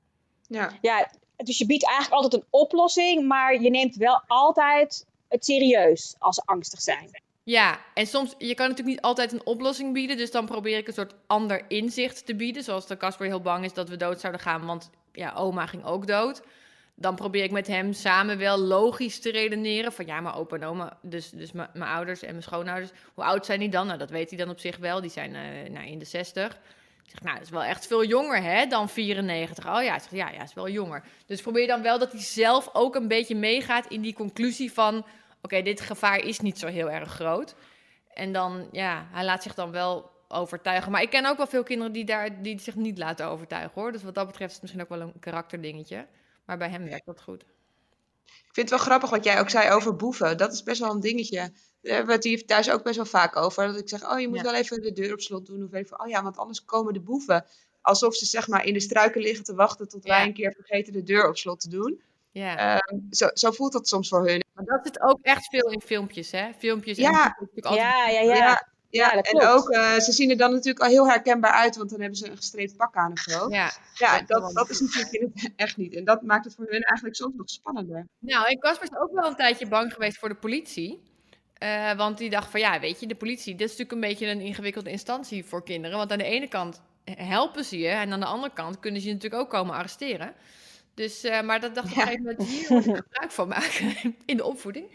Ja. 0.46 0.70
ja, 0.80 1.10
dus 1.44 1.58
je 1.58 1.66
biedt 1.66 1.86
eigenlijk 1.86 2.22
altijd 2.22 2.42
een 2.42 2.48
oplossing, 2.50 3.26
maar 3.26 3.60
je 3.60 3.70
neemt 3.70 3.96
wel 3.96 4.22
altijd 4.26 5.06
het 5.28 5.44
serieus 5.44 6.14
als 6.18 6.34
ze 6.34 6.42
angstig 6.44 6.80
zijn. 6.80 7.10
Ja, 7.42 7.78
en 7.94 8.06
soms, 8.06 8.34
je 8.38 8.54
kan 8.54 8.68
natuurlijk 8.68 8.96
niet 8.96 9.04
altijd 9.04 9.32
een 9.32 9.46
oplossing 9.46 9.92
bieden. 9.92 10.16
Dus 10.16 10.30
dan 10.30 10.46
probeer 10.46 10.78
ik 10.78 10.86
een 10.86 10.92
soort 10.92 11.14
ander 11.26 11.64
inzicht 11.68 12.26
te 12.26 12.34
bieden. 12.34 12.62
Zoals 12.62 12.86
de 12.86 12.96
Casper 12.96 13.26
heel 13.26 13.40
bang 13.40 13.64
is 13.64 13.72
dat 13.72 13.88
we 13.88 13.96
dood 13.96 14.20
zouden 14.20 14.40
gaan, 14.40 14.66
want 14.66 14.90
ja, 15.12 15.32
oma 15.34 15.66
ging 15.66 15.84
ook 15.84 16.06
dood. 16.06 16.42
Dan 16.94 17.14
probeer 17.14 17.44
ik 17.44 17.50
met 17.50 17.66
hem 17.66 17.92
samen 17.92 18.38
wel 18.38 18.58
logisch 18.58 19.20
te 19.20 19.30
redeneren. 19.30 19.92
Van 19.92 20.06
ja, 20.06 20.20
maar 20.20 20.36
opa 20.36 20.56
en 20.56 20.64
oma, 20.64 20.98
dus, 21.02 21.30
dus 21.30 21.52
mijn 21.52 21.82
ouders 21.82 22.22
en 22.22 22.30
mijn 22.30 22.42
schoonouders. 22.42 22.90
Hoe 23.14 23.24
oud 23.24 23.46
zijn 23.46 23.60
die 23.60 23.68
dan? 23.68 23.86
Nou, 23.86 23.98
dat 23.98 24.10
weet 24.10 24.30
hij 24.30 24.38
dan 24.38 24.50
op 24.50 24.60
zich 24.60 24.76
wel. 24.76 25.00
Die 25.00 25.10
zijn 25.10 25.34
uh, 25.34 25.70
nou, 25.70 25.86
in 25.86 25.98
de 25.98 26.04
60. 26.04 26.60
Zeg, 27.10 27.20
nou, 27.20 27.34
dat 27.34 27.44
is 27.44 27.50
wel 27.50 27.62
echt 27.62 27.86
veel 27.86 28.04
jonger 28.04 28.42
hè, 28.42 28.66
dan 28.66 28.88
94. 28.88 29.66
Oh 29.66 29.82
ja, 29.82 29.98
zeg, 29.98 30.10
ja, 30.10 30.30
ja, 30.30 30.42
is 30.42 30.54
wel 30.54 30.68
jonger. 30.68 31.04
Dus 31.26 31.42
probeer 31.42 31.66
dan 31.66 31.82
wel 31.82 31.98
dat 31.98 32.12
hij 32.12 32.20
zelf 32.20 32.70
ook 32.72 32.94
een 32.94 33.08
beetje 33.08 33.34
meegaat 33.34 33.86
in 33.86 34.00
die 34.00 34.14
conclusie 34.14 34.72
van 34.72 35.06
oké, 35.42 35.62
dit 35.62 35.80
gevaar 35.80 36.24
is 36.24 36.40
niet 36.40 36.58
zo 36.58 36.66
heel 36.66 36.90
erg 36.90 37.12
groot. 37.12 37.54
En 38.14 38.32
dan, 38.32 38.68
ja, 38.72 39.06
hij 39.10 39.24
laat 39.24 39.42
zich 39.42 39.54
dan 39.54 39.70
wel 39.70 40.10
overtuigen. 40.28 40.92
Maar 40.92 41.02
ik 41.02 41.10
ken 41.10 41.26
ook 41.26 41.36
wel 41.36 41.46
veel 41.46 41.62
kinderen 41.62 41.92
die, 41.92 42.04
daar, 42.04 42.42
die 42.42 42.58
zich 42.58 42.74
niet 42.74 42.98
laten 42.98 43.26
overtuigen, 43.26 43.80
hoor. 43.80 43.92
Dus 43.92 44.02
wat 44.02 44.14
dat 44.14 44.26
betreft 44.26 44.50
is 44.50 44.52
het 44.52 44.62
misschien 44.62 44.82
ook 44.82 44.98
wel 44.98 45.00
een 45.00 45.20
karakterdingetje. 45.20 46.06
Maar 46.44 46.58
bij 46.58 46.68
hem 46.68 46.84
werkt 46.84 47.06
dat 47.06 47.22
goed. 47.22 47.42
Ik 48.24 48.56
vind 48.56 48.70
het 48.70 48.78
wel 48.78 48.88
grappig 48.88 49.10
wat 49.10 49.24
jij 49.24 49.40
ook 49.40 49.50
zei 49.50 49.70
over 49.70 49.96
boeven. 49.96 50.36
Dat 50.36 50.52
is 50.52 50.62
best 50.62 50.80
wel 50.80 50.90
een 50.90 51.00
dingetje. 51.00 51.52
Hebben 51.82 52.06
we 52.06 52.12
het 52.12 52.24
hier 52.24 52.46
thuis 52.46 52.70
ook 52.70 52.82
best 52.82 52.96
wel 52.96 53.04
vaak 53.04 53.36
over. 53.36 53.66
Dat 53.66 53.78
ik 53.78 53.88
zeg, 53.88 54.10
oh, 54.10 54.20
je 54.20 54.28
moet 54.28 54.40
wel 54.40 54.54
even 54.54 54.82
de 54.82 54.92
deur 54.92 55.12
op 55.12 55.20
slot 55.20 55.46
doen. 55.46 55.64
Of 55.64 55.72
even, 55.72 56.00
oh 56.00 56.08
ja, 56.08 56.22
want 56.22 56.36
anders 56.36 56.64
komen 56.64 56.92
de 56.92 57.00
boeven. 57.00 57.44
Alsof 57.80 58.14
ze 58.14 58.26
zeg 58.26 58.48
maar 58.48 58.64
in 58.64 58.72
de 58.72 58.80
struiken 58.80 59.20
liggen 59.20 59.44
te 59.44 59.54
wachten 59.54 59.88
tot 59.88 60.04
wij 60.04 60.24
een 60.24 60.34
keer 60.34 60.52
vergeten 60.52 60.92
de 60.92 61.02
deur 61.02 61.28
op 61.28 61.36
slot 61.36 61.60
te 61.60 61.68
doen. 61.68 62.00
Ja. 62.32 62.78
Ehm, 62.78 62.98
zo, 63.10 63.28
zo, 63.34 63.50
voelt 63.50 63.72
dat 63.72 63.88
soms 63.88 64.08
voor 64.08 64.26
hun. 64.26 64.44
Maar 64.54 64.64
dat 64.64 64.80
zit 64.82 65.00
ook 65.00 65.18
echt 65.22 65.48
veel 65.48 65.70
in 65.70 65.80
filmpjes, 65.80 66.30
hè? 66.30 66.52
Filmpjes. 66.58 66.96
Ja, 66.96 67.36
en 67.54 67.74
ja, 67.74 68.08
ja, 68.08 68.20
ja, 68.20 68.34
ja. 68.34 68.68
Ja, 68.90 69.12
en 69.12 69.42
ook, 69.42 69.70
uh, 69.70 69.98
ze 69.98 70.12
zien 70.12 70.30
er 70.30 70.36
dan 70.36 70.52
natuurlijk 70.52 70.84
al 70.84 70.90
heel 70.90 71.08
herkenbaar 71.08 71.52
uit, 71.52 71.76
want 71.76 71.90
dan 71.90 72.00
hebben 72.00 72.18
ze 72.18 72.30
een 72.30 72.36
gestreept 72.36 72.76
pak 72.76 72.96
aan 72.96 73.12
of 73.12 73.18
zo. 73.18 73.48
Ja, 73.48 73.72
ja 73.94 74.22
dat, 74.22 74.54
dat 74.54 74.70
is 74.70 74.80
natuurlijk 74.80 75.12
in 75.12 75.30
het 75.34 75.52
echt 75.56 75.76
niet. 75.76 75.94
En 75.94 76.04
dat 76.04 76.22
maakt 76.22 76.44
het 76.44 76.54
voor 76.54 76.66
hun 76.68 76.82
eigenlijk 76.82 77.16
soms 77.16 77.34
nog 77.36 77.50
spannender. 77.50 78.06
Nou, 78.18 78.48
en 78.48 78.58
Casper 78.58 78.88
is 78.92 78.98
ook 78.98 79.12
wel 79.12 79.26
een 79.26 79.36
tijdje 79.36 79.68
bang 79.68 79.92
geweest 79.92 80.18
voor 80.18 80.28
de 80.28 80.34
politie. 80.34 81.00
Uh, 81.62 81.92
want 81.92 82.18
die 82.18 82.30
dacht 82.30 82.50
van, 82.50 82.60
ja, 82.60 82.80
weet 82.80 83.00
je, 83.00 83.06
de 83.06 83.14
politie, 83.14 83.54
dit 83.54 83.70
is 83.70 83.76
natuurlijk 83.76 83.92
een 83.92 84.08
beetje 84.08 84.26
een 84.26 84.40
ingewikkelde 84.40 84.90
instantie 84.90 85.44
voor 85.44 85.64
kinderen. 85.64 85.98
Want 85.98 86.12
aan 86.12 86.18
de 86.18 86.24
ene 86.24 86.48
kant 86.48 86.82
helpen 87.04 87.64
ze 87.64 87.78
je, 87.78 87.88
en 87.88 88.12
aan 88.12 88.20
de 88.20 88.26
andere 88.26 88.52
kant 88.52 88.80
kunnen 88.80 89.00
ze 89.00 89.06
je 89.06 89.12
natuurlijk 89.12 89.42
ook 89.42 89.50
komen 89.50 89.74
arresteren. 89.74 90.34
Dus, 90.94 91.24
uh, 91.24 91.40
maar 91.40 91.60
dat 91.60 91.74
dacht 91.74 91.90
ik 91.90 91.92
op 91.92 91.98
een 91.98 92.06
gegeven 92.06 92.24
moment, 92.24 92.48
hier 92.48 92.72
moet 92.72 92.86
ik 92.86 92.96
gebruik 93.04 93.32
van 93.32 93.48
maken 93.48 94.16
in 94.24 94.36
de 94.36 94.44
opvoeding. 94.44 94.86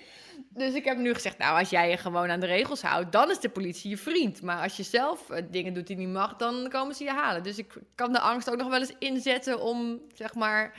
Dus 0.50 0.74
ik 0.74 0.86
heb 0.86 0.98
nu 0.98 1.14
gezegd, 1.14 1.38
nou, 1.38 1.60
als 1.60 1.70
jij 1.70 1.90
je 1.90 1.98
gewoon 1.98 2.30
aan 2.30 2.40
de 2.40 2.46
regels 2.46 2.82
houdt, 2.82 3.12
dan 3.12 3.30
is 3.30 3.40
de 3.40 3.50
politie 3.50 3.90
je 3.90 3.98
vriend. 3.98 4.42
Maar 4.42 4.62
als 4.62 4.78
je 4.78 4.84
zelf 4.84 5.30
uh, 5.30 5.38
dingen 5.52 5.74
doet 5.74 5.88
die 5.88 5.98
niet 5.98 6.10
mag, 6.10 6.36
dan 6.36 6.70
komen 6.70 6.96
ze 6.96 7.04
je 7.04 7.12
halen. 7.12 7.44
Dus 7.44 7.58
ik 7.58 7.74
kan 7.96 8.12
de 8.12 8.20
angst 8.20 8.50
ook 8.50 8.58
nog 8.58 8.70
wel 8.70 8.80
eens 8.80 8.96
inzetten 9.00 9.62
om, 9.62 10.02
zeg 10.14 10.34
maar, 10.34 10.78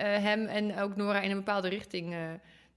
hem 0.00 0.46
en 0.46 0.78
ook 0.78 0.96
Nora 0.96 1.20
in 1.20 1.30
een 1.30 1.36
bepaalde 1.36 1.68
richting 1.68 2.14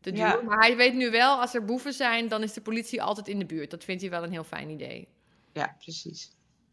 te 0.01 0.11
duwen. 0.11 0.27
Ja. 0.27 0.41
Maar 0.41 0.59
hij 0.59 0.75
weet 0.75 0.93
nu 0.93 1.11
wel, 1.11 1.39
als 1.39 1.53
er 1.53 1.65
boeven 1.65 1.93
zijn, 1.93 2.27
dan 2.27 2.43
is 2.43 2.53
de 2.53 2.61
politie 2.61 3.01
altijd 3.01 3.27
in 3.27 3.39
de 3.39 3.45
buurt. 3.45 3.71
Dat 3.71 3.83
vindt 3.83 4.01
hij 4.01 4.09
wel 4.11 4.23
een 4.23 4.31
heel 4.31 4.43
fijn 4.43 4.69
idee. 4.69 5.07
Ja, 5.53 5.75
precies. 5.79 6.31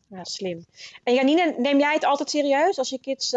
Ja, 0.08 0.24
slim. 0.24 0.64
En 1.02 1.14
Janine, 1.14 1.54
neem 1.58 1.78
jij 1.78 1.94
het 1.94 2.04
altijd 2.04 2.30
serieus 2.30 2.78
als 2.78 2.88
je 2.88 3.00
kids 3.00 3.34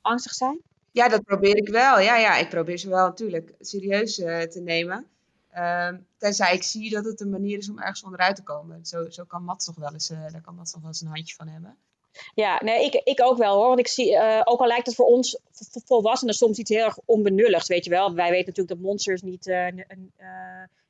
angstig 0.00 0.32
zijn? 0.32 0.60
Ja, 0.90 1.08
dat 1.08 1.24
probeer 1.24 1.56
ik 1.56 1.68
wel. 1.68 2.00
Ja, 2.00 2.16
ja 2.16 2.36
ik 2.36 2.48
probeer 2.48 2.78
ze 2.78 2.88
wel 2.88 3.06
natuurlijk 3.06 3.54
serieus 3.60 4.18
uh, 4.18 4.40
te 4.40 4.60
nemen. 4.60 5.06
Uh, 5.54 5.88
tenzij 6.16 6.54
ik 6.54 6.62
zie 6.62 6.90
dat 6.90 7.04
het 7.04 7.20
een 7.20 7.30
manier 7.30 7.58
is 7.58 7.70
om 7.70 7.78
ergens 7.78 8.02
onderuit 8.02 8.36
te 8.36 8.42
komen. 8.42 8.86
Zo, 8.86 9.10
zo 9.10 9.24
kan 9.24 9.44
Mats 9.44 9.66
nog 9.66 9.76
wel 9.76 9.92
eens, 9.92 10.10
uh, 10.10 10.32
daar 10.32 10.40
kan 10.40 10.54
Mats 10.54 10.72
nog 10.72 10.80
wel 10.80 10.90
eens 10.90 11.00
een 11.00 11.08
handje 11.08 11.34
van 11.34 11.48
hebben. 11.48 11.76
Ja, 12.34 12.60
nee, 12.64 12.84
ik, 12.84 12.94
ik 12.94 13.22
ook 13.22 13.36
wel 13.36 13.56
hoor. 13.56 13.66
Want 13.66 13.78
ik 13.78 13.88
zie, 13.88 14.12
uh, 14.12 14.40
ook 14.44 14.60
al 14.60 14.66
lijkt 14.66 14.86
het 14.86 14.94
voor 14.94 15.06
ons 15.06 15.38
volwassenen 15.84 16.34
soms 16.34 16.58
iets 16.58 16.70
heel 16.70 16.84
erg 16.84 16.98
onbenulligs, 17.04 17.68
weet 17.68 17.84
je 17.84 17.90
wel. 17.90 18.14
Wij 18.14 18.30
weten 18.30 18.46
natuurlijk 18.46 18.80
dat 18.80 18.86
monsters 18.86 19.22
niet, 19.22 19.52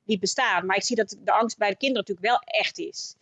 niet 0.04 0.20
bestaan. 0.20 0.66
Maar 0.66 0.76
ik 0.76 0.84
zie 0.84 0.96
dat 0.96 1.16
de 1.24 1.32
angst 1.32 1.58
bij 1.58 1.70
de 1.70 1.76
kinderen 1.76 2.04
natuurlijk 2.06 2.26
wel 2.26 2.60
echt 2.60 2.78
is. 2.78 3.14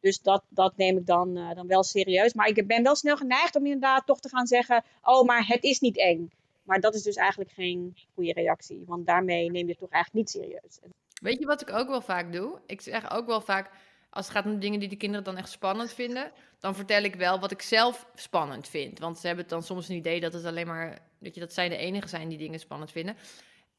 Dus 0.00 0.20
dat, 0.20 0.42
dat 0.48 0.76
neem 0.76 0.96
ik 0.96 1.06
dan, 1.06 1.34
dan 1.54 1.66
wel 1.66 1.82
serieus. 1.82 2.34
Maar 2.34 2.48
ik 2.48 2.66
ben 2.66 2.82
wel 2.82 2.96
snel 2.96 3.16
geneigd 3.16 3.56
om 3.56 3.64
inderdaad 3.64 4.06
toch 4.06 4.20
te 4.20 4.28
gaan 4.28 4.46
zeggen: 4.46 4.84
Oh, 5.02 5.26
maar 5.26 5.46
het 5.46 5.62
is 5.62 5.80
niet 5.80 5.98
eng. 5.98 6.30
Maar 6.68 6.80
dat 6.80 6.94
is 6.94 7.02
dus 7.02 7.16
eigenlijk 7.16 7.50
geen 7.50 7.96
goede 8.14 8.32
reactie. 8.32 8.82
Want 8.86 9.06
daarmee 9.06 9.50
neem 9.50 9.64
je 9.64 9.70
het 9.70 9.78
toch 9.78 9.90
eigenlijk 9.90 10.24
niet 10.24 10.42
serieus. 10.42 10.78
Weet 11.20 11.38
je 11.38 11.46
wat 11.46 11.60
ik 11.60 11.72
ook 11.72 11.88
wel 11.88 12.00
vaak 12.00 12.32
doe? 12.32 12.58
Ik 12.66 12.80
zeg 12.80 13.10
ook 13.10 13.26
wel 13.26 13.40
vaak, 13.40 13.70
als 14.10 14.26
het 14.26 14.36
gaat 14.36 14.44
om 14.44 14.58
dingen 14.58 14.80
die 14.80 14.88
de 14.88 14.96
kinderen 14.96 15.24
dan 15.24 15.36
echt 15.36 15.50
spannend 15.50 15.92
vinden, 15.92 16.32
dan 16.58 16.74
vertel 16.74 17.02
ik 17.02 17.14
wel 17.14 17.40
wat 17.40 17.50
ik 17.50 17.62
zelf 17.62 18.06
spannend 18.14 18.68
vind. 18.68 18.98
Want 18.98 19.18
ze 19.18 19.26
hebben 19.26 19.48
dan 19.48 19.62
soms 19.62 19.88
een 19.88 19.96
idee 19.96 20.20
dat 20.20 20.32
het 20.32 20.44
alleen 20.44 20.66
maar, 20.66 20.98
dat 21.18 21.34
je 21.34 21.40
dat 21.40 21.52
zij 21.52 21.68
de 21.68 21.76
enige 21.76 22.08
zijn 22.08 22.28
die 22.28 22.38
dingen 22.38 22.60
spannend 22.60 22.90
vinden. 22.90 23.16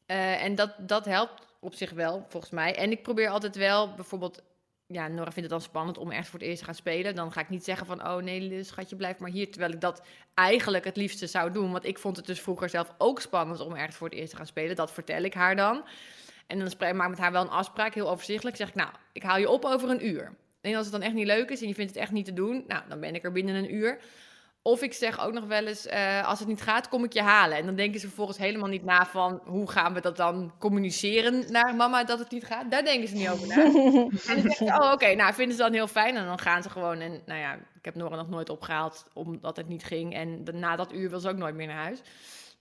Uh, 0.07 0.43
en 0.43 0.55
dat, 0.55 0.75
dat 0.79 1.05
helpt 1.05 1.47
op 1.59 1.73
zich 1.73 1.91
wel, 1.91 2.25
volgens 2.29 2.51
mij. 2.51 2.75
En 2.75 2.91
ik 2.91 3.03
probeer 3.03 3.29
altijd 3.29 3.55
wel, 3.55 3.93
bijvoorbeeld 3.93 4.41
ja, 4.93 5.07
Nora 5.07 5.31
vindt 5.31 5.49
het 5.49 5.49
dan 5.49 5.61
spannend 5.61 5.97
om 5.97 6.11
echt 6.11 6.27
voor 6.27 6.39
het 6.39 6.47
eerst 6.47 6.59
te 6.59 6.65
gaan 6.65 6.75
spelen. 6.75 7.15
Dan 7.15 7.31
ga 7.31 7.41
ik 7.41 7.49
niet 7.49 7.63
zeggen 7.63 7.85
van, 7.85 8.07
oh 8.07 8.15
nee, 8.15 8.63
schatje, 8.63 8.95
blijf 8.95 9.17
maar 9.17 9.29
hier. 9.29 9.51
Terwijl 9.51 9.73
ik 9.73 9.81
dat 9.81 10.01
eigenlijk 10.33 10.85
het 10.85 10.97
liefste 10.97 11.27
zou 11.27 11.51
doen. 11.51 11.71
Want 11.71 11.85
ik 11.85 11.99
vond 11.99 12.17
het 12.17 12.25
dus 12.25 12.41
vroeger 12.41 12.69
zelf 12.69 12.93
ook 12.97 13.21
spannend 13.21 13.59
om 13.59 13.75
echt 13.75 13.95
voor 13.95 14.09
het 14.09 14.17
eerst 14.17 14.29
te 14.29 14.35
gaan 14.35 14.45
spelen. 14.45 14.75
Dat 14.75 14.91
vertel 14.91 15.23
ik 15.23 15.33
haar 15.33 15.55
dan. 15.55 15.83
En 16.49 16.59
dan 16.59 16.71
maak 16.79 17.03
ik 17.03 17.09
met 17.09 17.19
haar 17.19 17.31
wel 17.31 17.41
een 17.41 17.49
afspraak, 17.49 17.93
heel 17.93 18.09
overzichtelijk. 18.09 18.57
Zeg 18.57 18.67
ik, 18.67 18.75
nou, 18.75 18.89
ik 19.13 19.23
haal 19.23 19.37
je 19.37 19.49
op 19.49 19.65
over 19.65 19.89
een 19.89 20.05
uur. 20.07 20.33
En 20.61 20.75
als 20.75 20.83
het 20.83 20.93
dan 20.93 21.01
echt 21.01 21.13
niet 21.13 21.25
leuk 21.25 21.49
is 21.49 21.61
en 21.61 21.67
je 21.67 21.73
vindt 21.73 21.91
het 21.91 22.01
echt 22.01 22.11
niet 22.11 22.25
te 22.25 22.33
doen, 22.33 22.63
nou, 22.67 22.81
dan 22.87 22.99
ben 22.99 23.15
ik 23.15 23.23
er 23.23 23.31
binnen 23.31 23.55
een 23.55 23.75
uur. 23.75 23.99
Of 24.61 24.81
ik 24.81 24.93
zeg 24.93 25.19
ook 25.19 25.33
nog 25.33 25.45
wel 25.45 25.65
eens, 25.65 25.87
uh, 25.87 26.27
als 26.27 26.39
het 26.39 26.47
niet 26.47 26.61
gaat, 26.61 26.89
kom 26.89 27.03
ik 27.03 27.13
je 27.13 27.21
halen. 27.21 27.57
En 27.57 27.65
dan 27.65 27.75
denken 27.75 27.99
ze 27.99 28.07
vervolgens 28.07 28.37
helemaal 28.37 28.69
niet 28.69 28.83
na 28.83 29.05
van, 29.05 29.41
hoe 29.45 29.71
gaan 29.71 29.93
we 29.93 30.01
dat 30.01 30.17
dan 30.17 30.53
communiceren 30.59 31.51
naar 31.51 31.75
mama 31.75 32.03
dat 32.03 32.19
het 32.19 32.31
niet 32.31 32.45
gaat? 32.45 32.71
Daar 32.71 32.83
denken 32.83 33.07
ze 33.07 33.15
niet 33.15 33.29
over 33.29 33.47
na. 33.47 33.63
en 34.33 34.43
dan 34.43 34.55
je, 34.59 34.79
oh 34.81 34.91
oké, 34.91 35.15
nou 35.15 35.33
vinden 35.33 35.55
ze 35.55 35.61
dan 35.61 35.73
heel 35.73 35.87
fijn. 35.87 36.15
En 36.15 36.25
dan 36.25 36.39
gaan 36.39 36.63
ze 36.63 36.69
gewoon, 36.69 36.99
en 36.99 37.21
nou 37.25 37.39
ja, 37.39 37.53
ik 37.53 37.85
heb 37.85 37.95
Nora 37.95 38.15
nog 38.15 38.29
nooit 38.29 38.49
opgehaald 38.49 39.05
omdat 39.13 39.57
het 39.57 39.67
niet 39.67 39.83
ging. 39.83 40.13
En 40.13 40.43
na 40.53 40.75
dat 40.75 40.93
uur 40.93 41.09
wil 41.09 41.19
ze 41.19 41.29
ook 41.29 41.37
nooit 41.37 41.55
meer 41.55 41.67
naar 41.67 41.83
huis. 41.83 42.01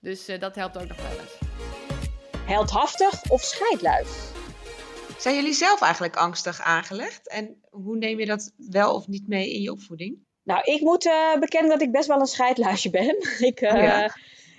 Dus 0.00 0.28
uh, 0.28 0.40
dat 0.40 0.54
helpt 0.54 0.78
ook 0.78 0.88
nog 0.88 0.96
wel 0.96 1.20
eens. 1.20 1.87
Heldhaftig 2.48 3.30
of 3.30 3.42
scheidluis? 3.42 4.08
Zijn 5.18 5.34
jullie 5.34 5.52
zelf 5.52 5.80
eigenlijk 5.80 6.16
angstig 6.16 6.60
aangelegd? 6.60 7.28
En 7.28 7.60
hoe 7.70 7.96
neem 7.96 8.18
je 8.18 8.26
dat 8.26 8.52
wel 8.56 8.94
of 8.94 9.06
niet 9.06 9.28
mee 9.28 9.54
in 9.54 9.60
je 9.60 9.70
opvoeding? 9.70 10.18
Nou, 10.42 10.60
ik 10.64 10.80
moet 10.80 11.06
eh, 11.06 11.38
bekennen 11.40 11.70
dat 11.70 11.82
ik 11.82 11.92
best 11.92 12.06
wel 12.08 12.20
een 12.20 12.26
scheidluisje 12.26 12.90
ben. 12.90 13.16
ik, 13.50 13.60
eh, 13.60 13.74
Oh 13.74 13.80
ja. 13.80 14.16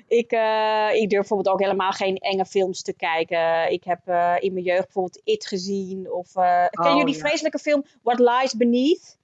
ik, 0.08 0.32
eh, 0.32 1.02
ik 1.02 1.10
durf 1.10 1.22
bijvoorbeeld 1.22 1.56
ook 1.56 1.62
helemaal 1.62 1.92
geen 1.92 2.18
enge 2.18 2.46
films 2.46 2.82
te 2.82 2.94
kijken. 2.94 3.72
Ik 3.72 3.84
heb 3.84 4.02
in 4.40 4.54
mijn 4.54 4.66
jeugd 4.66 4.84
bijvoorbeeld 4.84 5.22
It 5.24 5.46
gezien. 5.46 6.12
Of, 6.12 6.36
eh 6.36 6.66
kennen 6.70 6.98
jullie 6.98 7.14
die 7.14 7.22
ja. 7.22 7.28
vreselijke 7.28 7.60
film 7.60 7.86
What 8.02 8.20
Lies 8.20 8.54
Beneath? 8.54 9.19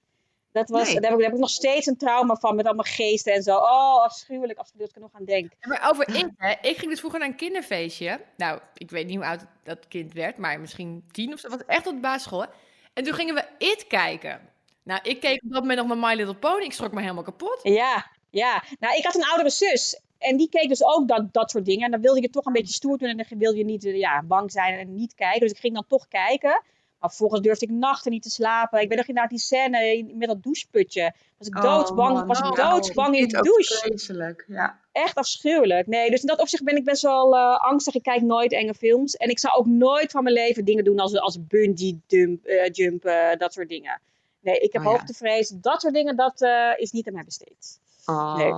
Dat 0.56 0.68
was, 0.68 0.92
Nee. 0.92 1.00
daar, 1.00 1.02
heb 1.02 1.12
ik, 1.12 1.18
daar 1.18 1.26
heb 1.26 1.32
ik 1.32 1.38
nog 1.40 1.50
steeds 1.50 1.86
een 1.86 1.96
trauma 1.96 2.34
van 2.34 2.56
met 2.56 2.66
allemaal 2.66 2.84
geesten 2.84 3.32
en 3.32 3.42
zo. 3.42 3.56
Oh, 3.56 4.04
afschuwelijk, 4.04 4.58
afschuwelijk, 4.58 4.80
als 4.82 4.88
ik 4.88 4.94
er 4.94 5.00
nog 5.00 5.10
aan 5.12 5.24
denk. 5.24 5.52
Ja, 5.60 5.68
Maar 5.68 5.90
over 5.90 6.16
ik, 6.16 6.28
hè. 6.36 6.68
Ik 6.68 6.76
ging 6.76 6.90
dus 6.90 6.98
vroeger 6.98 7.18
naar 7.20 7.28
een 7.28 7.36
kinderfeestje. 7.36 8.20
Nou, 8.36 8.60
ik 8.74 8.90
weet 8.90 9.06
niet 9.06 9.16
hoe 9.16 9.24
oud 9.24 9.44
dat 9.64 9.88
kind 9.88 10.12
werd, 10.12 10.36
maar 10.36 10.60
misschien 10.60 11.04
tien 11.10 11.32
of 11.32 11.38
zo. 11.40 11.48
was 11.48 11.64
echt 11.66 11.86
op 11.86 11.94
de 11.94 12.00
basisschool. 12.00 12.40
hè. 12.40 12.46
En 12.94 13.04
toen 13.04 13.14
gingen 13.14 13.34
we 13.34 13.44
It 13.58 13.86
kijken. 13.86 14.40
Nou, 14.82 15.00
ik 15.02 15.20
keek 15.20 15.42
op 15.42 15.52
dat 15.52 15.60
moment 15.60 15.78
nog 15.78 15.88
naar 15.88 16.10
My 16.10 16.14
Little 16.16 16.36
Pony. 16.36 16.64
Ik 16.64 16.72
schrok 16.72 16.92
me 16.92 17.00
helemaal 17.00 17.22
kapot. 17.22 17.60
Ja, 17.62 18.10
ja. 18.30 18.62
Nou, 18.78 18.96
ik 18.96 19.04
had 19.04 19.14
een 19.14 19.24
oudere 19.24 19.50
zus. 19.50 20.00
En 20.18 20.36
die 20.36 20.48
keek 20.48 20.68
dus 20.68 20.84
ook 20.84 21.08
dat, 21.08 21.32
dat 21.32 21.50
soort 21.50 21.64
dingen. 21.64 21.84
En 21.84 21.90
dan 21.90 22.00
wilde 22.00 22.20
je 22.20 22.30
toch 22.30 22.44
een 22.44 22.52
beetje 22.52 22.74
stoer 22.74 22.98
doen. 22.98 23.08
En 23.08 23.16
dan 23.16 23.38
wilde 23.38 23.58
je 23.58 23.64
niet 23.64 23.84
eh, 23.84 23.98
ja, 23.98 24.22
bang 24.22 24.50
zijn 24.52 24.78
en 24.78 24.94
niet 24.94 25.14
kijken. 25.14 25.40
Dus 25.40 25.50
ik 25.50 25.58
ging 25.58 25.74
dan 25.74 25.84
toch 25.88 26.08
kijken. 26.08 26.62
Maar 27.00 27.08
vervolgens 27.08 27.40
durfde 27.40 27.66
ik 27.66 27.72
nachten 27.72 28.10
niet 28.10 28.22
te 28.22 28.30
slapen. 28.30 28.80
Ik 28.80 28.88
weet 28.88 28.96
nog 28.98 29.06
inderdaad 29.06 29.30
die 29.32 29.40
scène 29.40 30.10
met 30.14 30.28
dat 30.28 30.42
doucheputje. 30.42 31.14
Was 31.38 31.48
ik 31.48 31.54
doodsbang. 31.62 32.10
Oh, 32.10 32.16
man. 32.16 32.26
was 32.26 32.38
ik 32.38 32.44
Oh, 32.44 32.70
doodsbang 32.70 33.16
in 33.16 33.28
de 33.28 33.42
douche. 33.42 33.74
Vreselijk, 33.74 34.44
ja. 34.48 34.80
Echt 34.92 35.14
afschuwelijk. 35.16 35.86
Nee, 35.86 36.10
dus 36.10 36.20
in 36.20 36.26
dat 36.26 36.40
opzicht 36.40 36.64
ben 36.64 36.76
ik 36.76 36.84
best 36.84 37.02
wel 37.02 37.34
eh, 37.36 37.56
angstig. 37.60 37.94
Ik 37.94 38.02
kijk 38.02 38.22
nooit 38.22 38.52
enge 38.52 38.74
films. 38.74 39.14
En 39.16 39.28
ik 39.28 39.38
zou 39.38 39.54
ook 39.58 39.66
nooit 39.66 40.10
van 40.10 40.22
mijn 40.22 40.34
leven 40.34 40.64
dingen 40.64 40.84
doen 40.84 40.98
als, 40.98 41.18
als 41.18 41.46
bungee 41.46 42.00
dump, 42.06 42.44
eh, 42.44 42.70
jumpen, 42.72 43.38
dat 43.38 43.52
soort 43.52 43.68
dingen. 43.68 44.00
Nee, 44.40 44.58
ik 44.58 44.72
heb 44.72 44.82
Oh 44.82 44.88
ja. 44.90 44.96
hoogtevrees. 44.96 45.48
Dat 45.48 45.80
soort 45.80 45.94
dingen, 45.94 46.16
dat 46.16 46.40
eh, 46.42 46.70
is 46.76 46.90
niet 46.90 47.06
aan 47.06 47.14
mij 47.14 47.24
besteed. 47.24 47.78
Oh. 48.06 48.36
Nee. 48.36 48.52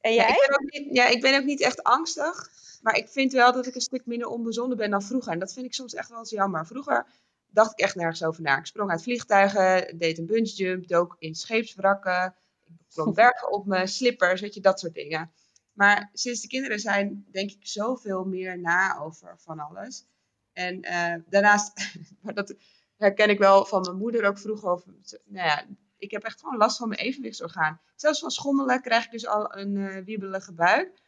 En 0.00 0.12
Ja, 0.12 0.22
jij? 0.22 0.28
ik 0.28 0.46
ben 0.46 0.54
ook 0.60 0.70
niet, 0.72 0.96
ja, 0.96 1.06
ik 1.08 1.20
ben 1.20 1.38
ook 1.38 1.44
niet 1.44 1.60
echt 1.60 1.82
angstig. 1.82 2.50
Maar 2.82 2.96
ik 2.96 3.08
vind 3.08 3.32
wel 3.32 3.52
dat 3.52 3.66
ik 3.66 3.74
een 3.74 3.80
stuk 3.80 4.06
minder 4.06 4.28
onbezonnen 4.28 4.76
ben 4.76 4.90
dan 4.90 5.02
vroeger. 5.02 5.32
En 5.32 5.38
dat 5.38 5.52
vind 5.52 5.66
ik 5.66 5.74
soms 5.74 5.94
echt 5.94 6.08
wel 6.08 6.18
eens 6.18 6.30
jammer. 6.30 6.66
Vroeger 6.66 7.06
dacht 7.46 7.72
ik 7.72 7.78
echt 7.78 7.94
nergens 7.94 8.24
over 8.24 8.42
na. 8.42 8.58
Ik 8.58 8.66
sprong 8.66 8.90
uit 8.90 9.02
vliegtuigen, 9.02 9.98
deed 9.98 10.18
een 10.18 10.26
bungee 10.26 10.54
jump, 10.54 10.88
dook 10.88 11.16
in 11.18 11.34
scheepswrakken. 11.34 12.34
Ik 12.66 12.94
klom 12.94 13.14
bergen 13.22 13.52
op 13.52 13.66
mijn 13.66 13.88
slippers, 13.88 14.40
weet 14.40 14.54
je, 14.54 14.60
dat 14.60 14.80
soort 14.80 14.94
dingen. 14.94 15.32
Maar 15.72 16.10
sinds 16.12 16.40
de 16.40 16.48
kinderen 16.48 16.78
zijn, 16.78 17.26
denk 17.30 17.50
ik 17.50 17.66
zoveel 17.66 18.24
meer 18.24 18.58
na 18.58 18.98
over 18.98 19.34
van 19.38 19.58
alles. 19.58 20.06
En 20.52 20.82
eh, 20.82 21.14
daarnaast, 21.28 21.72
maar 22.22 22.34
dat 22.34 22.54
herken 22.96 23.30
ik 23.30 23.38
wel 23.38 23.64
van 23.64 23.80
mijn 23.80 23.96
moeder 23.96 24.26
ook 24.26 24.38
vroeger. 24.38 24.68
Over, 24.68 24.94
nou 25.24 25.46
ja, 25.46 25.64
ik 25.98 26.10
heb 26.10 26.22
echt 26.22 26.40
gewoon 26.40 26.56
last 26.56 26.76
van 26.76 26.88
mijn 26.88 27.00
evenwichtsorgaan. 27.00 27.80
Zelfs 27.94 28.20
van 28.20 28.30
schommelen 28.30 28.80
krijg 28.80 29.04
ik 29.04 29.10
dus 29.10 29.26
al 29.26 29.56
een 29.56 29.76
eh, 29.76 30.04
wiebelige 30.04 30.52
buik. 30.52 31.01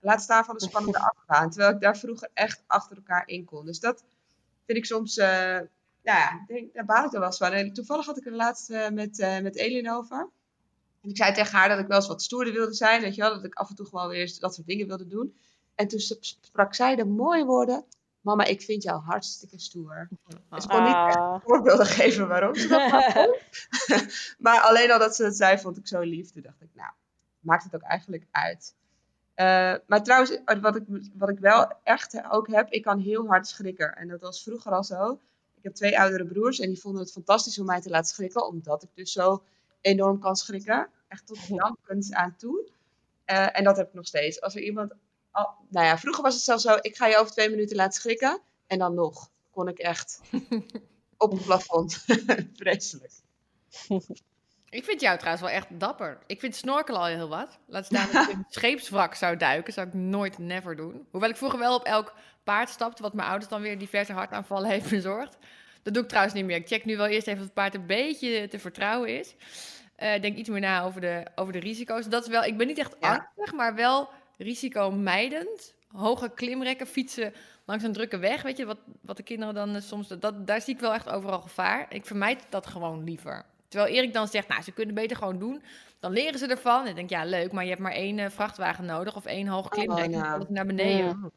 Laat 0.00 0.22
staan 0.22 0.44
van 0.44 0.54
de 0.56 0.64
spannende 0.64 0.98
afgaan. 0.98 1.50
Terwijl 1.50 1.74
ik 1.74 1.80
daar 1.80 1.96
vroeger 1.98 2.30
echt 2.34 2.62
achter 2.66 2.96
elkaar 2.96 3.22
in 3.28 3.44
kon. 3.44 3.66
Dus 3.66 3.80
dat 3.80 4.04
vind 4.66 4.78
ik 4.78 4.84
soms, 4.84 5.16
eh, 5.16 5.28
nou 5.28 5.68
ja, 6.02 6.44
denk, 6.46 6.74
daar 6.74 6.84
baal 6.84 7.04
ik 7.04 7.12
er 7.12 7.18
wel 7.18 7.28
eens 7.28 7.38
van. 7.38 7.52
En 7.52 7.72
toevallig 7.72 8.06
had 8.06 8.16
ik 8.18 8.26
er 8.26 8.32
laatst 8.32 8.70
eh, 8.70 8.88
met, 8.90 9.18
eh 9.18 9.40
met 9.40 9.56
Elin 9.56 9.90
over. 9.90 10.28
En 11.02 11.10
ik 11.10 11.16
zei 11.16 11.32
tegen 11.34 11.58
haar 11.58 11.68
dat 11.68 11.78
ik 11.78 11.86
wel 11.86 11.96
eens 11.96 12.06
wat 12.06 12.22
stoerder 12.22 12.52
wilde 12.52 12.74
zijn. 12.74 13.00
Weet 13.00 13.14
je 13.14 13.20
wel, 13.22 13.34
dat 13.34 13.44
ik 13.44 13.54
af 13.54 13.68
en 13.68 13.74
toe 13.74 13.86
gewoon 13.86 14.08
weer 14.08 14.20
eens 14.20 14.38
dat 14.38 14.54
soort 14.54 14.66
dingen 14.66 14.86
wilde 14.86 15.06
doen. 15.06 15.36
En 15.74 15.88
toen 15.88 16.00
sp- 16.00 16.22
sprak 16.40 16.74
zij 16.74 16.96
de 16.96 17.04
mooie 17.04 17.44
woorden. 17.44 17.84
Mama, 18.20 18.44
ik 18.44 18.62
vind 18.62 18.82
jou 18.82 19.02
hartstikke 19.02 19.58
stoer. 19.60 20.08
En 20.50 20.60
ze 20.62 20.68
kon 20.68 20.82
niet 20.82 20.94
echt 20.94 21.16
Ah. 21.16 21.40
voorbeelden 21.44 21.86
geven 21.86 22.28
waarom 22.28 22.54
ze 22.54 22.68
dat 22.68 22.90
vond. 23.12 23.38
maar 24.38 24.60
alleen 24.60 24.90
al 24.92 24.98
dat 24.98 25.16
ze 25.16 25.24
het 25.24 25.36
zei, 25.36 25.58
vond 25.58 25.76
ik 25.76 25.86
zo 25.86 26.00
lief. 26.00 26.30
Toen 26.30 26.42
dacht 26.42 26.62
ik, 26.62 26.68
nou, 26.72 26.90
maakt 27.40 27.64
het 27.64 27.74
ook 27.74 27.82
eigenlijk 27.82 28.26
uit. 28.30 28.74
Eh, 29.36 29.74
maar 29.86 30.02
trouwens, 30.02 30.38
wat 30.60 30.76
ik, 30.76 30.82
wat 31.14 31.28
ik 31.28 31.38
wel 31.38 31.72
echt 31.82 32.20
ook 32.30 32.48
heb, 32.48 32.70
ik 32.70 32.82
kan 32.82 32.98
heel 32.98 33.26
hard 33.26 33.46
schrikken. 33.48 33.96
En 33.96 34.08
dat 34.08 34.20
was 34.20 34.42
vroeger 34.42 34.72
al 34.72 34.84
zo. 34.84 35.20
Ik 35.56 35.62
heb 35.62 35.74
twee 35.74 35.98
oudere 36.00 36.26
broers 36.26 36.58
en 36.58 36.68
die 36.68 36.80
vonden 36.80 37.02
het 37.02 37.12
fantastisch 37.12 37.58
om 37.58 37.66
mij 37.66 37.80
te 37.80 37.90
laten 37.90 38.14
schrikken, 38.14 38.46
omdat 38.46 38.82
ik 38.82 38.88
dus 38.94 39.12
zo 39.12 39.42
enorm 39.80 40.18
kan 40.20 40.36
schrikken. 40.36 40.88
Echt 41.08 41.26
tot 41.26 41.38
jankend 41.46 42.12
aan 42.12 42.36
toe. 42.36 42.68
Eh, 43.24 43.58
en 43.58 43.64
dat 43.64 43.76
heb 43.76 43.88
ik 43.88 43.94
nog 43.94 44.06
steeds. 44.06 44.40
Als 44.40 44.54
er 44.54 44.62
iemand. 44.62 44.92
al- 45.30 45.54
nou 45.68 45.86
ja, 45.86 45.98
vroeger 45.98 46.22
was 46.22 46.34
het 46.34 46.42
zelfs 46.42 46.62
zo: 46.62 46.76
ik 46.80 46.96
ga 46.96 47.06
je 47.06 47.16
over 47.18 47.32
twee 47.32 47.50
minuten 47.50 47.76
laten 47.76 48.00
schrikken. 48.00 48.40
En 48.66 48.78
dan 48.78 48.94
nog 48.94 49.30
kon 49.50 49.68
ik 49.68 49.78
echt 49.78 50.20
op 51.16 51.30
het 51.32 51.42
plafond. 51.44 52.04
Vreselijk. 52.56 53.12
Ik 54.70 54.84
vind 54.84 55.00
jou 55.00 55.18
trouwens 55.18 55.46
wel 55.46 55.54
echt 55.54 55.80
dapper. 55.80 56.18
Ik 56.26 56.40
vind 56.40 56.56
snorkelen 56.56 57.00
al 57.00 57.06
heel 57.06 57.28
wat. 57.28 57.58
Laat 57.66 57.84
staan 57.84 58.08
dat 58.12 58.22
ik 58.22 58.28
in 58.30 58.38
een 58.38 58.44
scheepswrak 58.60 59.14
zou 59.14 59.36
duiken. 59.36 59.72
Zou 59.72 59.86
ik 59.86 59.94
nooit, 59.94 60.38
never 60.38 60.76
doen. 60.76 61.06
Hoewel 61.10 61.28
ik 61.30 61.36
vroeger 61.36 61.58
wel 61.58 61.74
op 61.74 61.84
elk 61.84 62.14
paard 62.44 62.68
stapte, 62.68 63.02
wat 63.02 63.14
mijn 63.14 63.28
ouders 63.28 63.50
dan 63.50 63.60
weer 63.62 63.78
diverse 63.78 64.12
hartaanvallen 64.12 64.70
heeft 64.70 64.90
bezorgd. 64.90 65.36
Dat 65.82 65.94
doe 65.94 66.02
ik 66.02 66.08
trouwens 66.08 66.34
niet 66.36 66.44
meer. 66.44 66.56
Ik 66.56 66.66
check 66.68 66.84
nu 66.84 66.96
wel 66.96 67.06
eerst 67.06 67.26
even 67.26 67.38
of 67.40 67.44
het 67.44 67.54
paard 67.54 67.74
een 67.74 67.86
beetje 67.86 68.48
te 68.48 68.58
vertrouwen 68.58 69.18
is. 69.18 69.34
Ik 69.96 70.22
denk 70.22 70.36
iets 70.36 70.48
meer 70.48 70.60
na 70.60 70.82
over 70.82 71.00
de, 71.00 71.26
over 71.34 71.52
de 71.52 71.58
risico's. 71.58 72.08
Dat 72.08 72.22
is 72.22 72.28
wel, 72.28 72.44
ik 72.44 72.56
ben 72.56 72.66
niet 72.66 72.78
echt 72.78 72.96
Ja. 73.00 73.08
angstig, 73.08 73.52
maar 73.56 73.74
wel 73.74 74.08
risicomijdend. 74.38 75.74
Hoge 75.92 76.30
klimrekken, 76.34 76.86
fietsen 76.86 77.34
langs 77.64 77.84
een 77.84 77.92
drukke 77.92 78.18
weg. 78.18 78.42
Weet 78.42 78.56
je, 78.56 78.66
wat, 78.66 78.78
wat 79.00 79.16
de 79.16 79.22
kinderen 79.22 79.54
dan 79.54 79.74
eh, 79.74 79.82
soms... 79.82 80.08
Dat, 80.08 80.46
daar 80.46 80.60
zie 80.60 80.74
ik 80.74 80.80
wel 80.80 80.94
echt 80.94 81.08
overal 81.08 81.40
gevaar. 81.40 81.86
Ik 81.88 82.06
vermijd 82.06 82.46
dat 82.48 82.66
gewoon 82.66 83.04
liever. 83.04 83.44
Terwijl 83.76 83.96
Erik 83.96 84.12
dan 84.12 84.28
zegt, 84.28 84.48
nou, 84.48 84.62
ze 84.62 84.72
kunnen 84.72 84.94
beter 84.94 85.16
gewoon 85.16 85.38
doen. 85.38 85.62
Dan 86.00 86.12
leren 86.12 86.38
ze 86.38 86.46
ervan. 86.46 86.82
En 86.82 86.88
ik 86.88 86.94
denk, 86.94 87.10
ja, 87.10 87.24
leuk, 87.24 87.52
maar 87.52 87.62
je 87.62 87.68
hebt 87.70 87.82
maar 87.82 87.92
één 87.92 88.18
eh, 88.18 88.30
vrachtwagen 88.30 88.84
nodig 88.84 89.16
of 89.16 89.24
één 89.24 89.46
hoog 89.46 89.68
klimrek. 89.68 90.04
Oh, 90.04 90.20
nou. 90.20 90.44
naar 90.48 90.66
beneden. 90.66 91.06
Ja. 91.06 91.30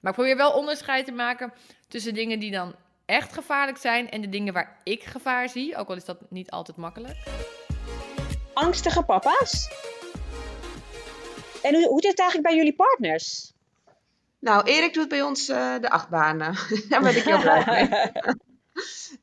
Maar 0.00 0.10
ik 0.10 0.18
probeer 0.18 0.36
wel 0.36 0.52
onderscheid 0.52 1.04
te 1.04 1.12
maken 1.12 1.52
tussen 1.88 2.14
dingen 2.14 2.38
die 2.38 2.50
dan 2.50 2.74
echt 3.04 3.32
gevaarlijk 3.32 3.78
zijn 3.78 4.10
en 4.10 4.20
de 4.20 4.28
dingen 4.28 4.52
waar 4.52 4.80
ik 4.82 5.02
gevaar 5.02 5.48
zie. 5.48 5.76
Ook 5.76 5.88
al 5.88 5.96
is 5.96 6.04
dat 6.04 6.18
niet 6.28 6.50
altijd 6.50 6.76
makkelijk. 6.76 7.16
Angstige 8.52 9.02
papa's? 9.02 9.68
En 11.62 11.74
hoe, 11.74 11.88
hoe 11.88 12.00
zit 12.00 12.10
het 12.10 12.20
eigenlijk 12.20 12.48
bij 12.48 12.56
jullie 12.56 12.76
partners? 12.76 13.52
Nou, 14.38 14.64
Erik 14.64 14.94
doet 14.94 15.08
bij 15.08 15.22
ons 15.22 15.48
eh, 15.48 15.74
de 15.80 15.90
achtbanen. 15.90 16.54
Daar 16.88 17.00
ben 17.02 17.16
ik 17.16 17.22
heel 17.22 17.40
blij 17.40 17.64
mee. 17.66 17.88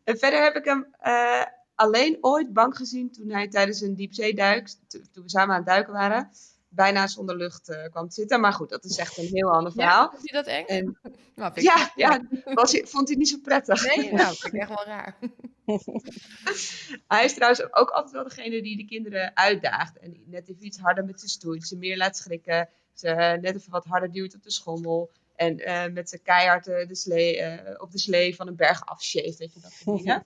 En 0.04 0.18
verder 0.18 0.44
heb 0.44 0.56
ik 0.56 0.66
hem 0.66 0.88
eh, 1.00 1.42
alleen 1.80 2.18
ooit 2.22 2.54
bang 2.54 2.76
gezien 2.78 3.12
toen 3.12 3.30
hij 3.30 3.48
tijdens 3.48 3.82
een 3.82 3.96
diepzeeduik, 3.96 4.70
toen 4.88 5.24
we 5.24 5.30
samen 5.30 5.50
aan 5.50 5.60
het 5.62 5.68
duiken 5.70 5.94
waren, 5.94 6.30
bijna 6.70 7.08
zonder 7.08 7.36
lucht 7.38 7.70
eh, 7.70 7.90
kwam 7.90 8.08
te 8.08 8.14
zitten. 8.14 8.40
Maar 8.40 8.54
goed, 8.54 8.70
dat 8.70 8.84
is 8.86 8.98
echt 8.98 9.18
een 9.18 9.28
heel 9.32 9.52
ander 9.52 9.72
verhaal. 9.72 10.04
Ja, 10.04 10.10
vond 10.12 10.28
je 10.28 10.34
dat 10.34 10.46
eng? 10.46 10.66
En, 10.66 10.98
Nou, 11.36 11.52
ik- 11.56 11.62
ja, 11.62 11.92
ja 11.96 12.22
was, 12.44 12.72
hij- 12.72 12.86
vond 12.86 13.08
hij 13.08 13.18
niet 13.18 13.30
zo 13.30 13.38
prettig. 13.44 13.96
Nee, 13.96 14.12
nou, 14.14 14.36
vind 14.36 14.54
ik 14.54 14.60
echt 14.60 14.70
wel 14.70 14.86
raar. 14.86 15.18
Hij 17.08 17.24
is 17.26 17.34
trouwens 17.34 17.74
ook 17.74 17.90
altijd 17.90 18.14
wel 18.14 18.24
degene 18.24 18.62
die 18.62 18.78
de 18.78 18.86
kinderen 18.86 19.36
uitdaagt. 19.36 19.98
En 20.00 20.24
net 20.26 20.50
even 20.50 20.66
iets 20.66 20.78
harder 20.78 21.06
met 21.06 21.20
ze 21.22 21.28
stoeit, 21.28 21.68
ze 21.68 21.78
meer 21.78 21.98
laat 21.98 22.18
schrikken, 22.18 22.70
ze 22.94 23.08
eh, 23.08 23.40
net 23.42 23.56
even 23.56 23.72
wat 23.72 23.86
harder 23.86 24.12
duwt 24.12 24.36
op 24.36 24.44
de 24.44 24.52
schommel. 24.52 25.12
En 25.36 25.60
eh, 25.60 25.92
met 25.94 26.10
zijn 26.10 26.22
keihard 26.22 26.64
de 26.66 26.88
slee, 26.96 27.42
op 27.82 27.92
de 27.92 27.98
slee 28.00 28.36
van 28.36 28.48
een 28.48 28.56
berg 28.56 28.86
afsjeeft, 28.86 29.38
weet 29.38 29.54
je, 29.54 29.60
dat 29.60 29.72
soort 29.72 29.98
dingen. 29.98 30.24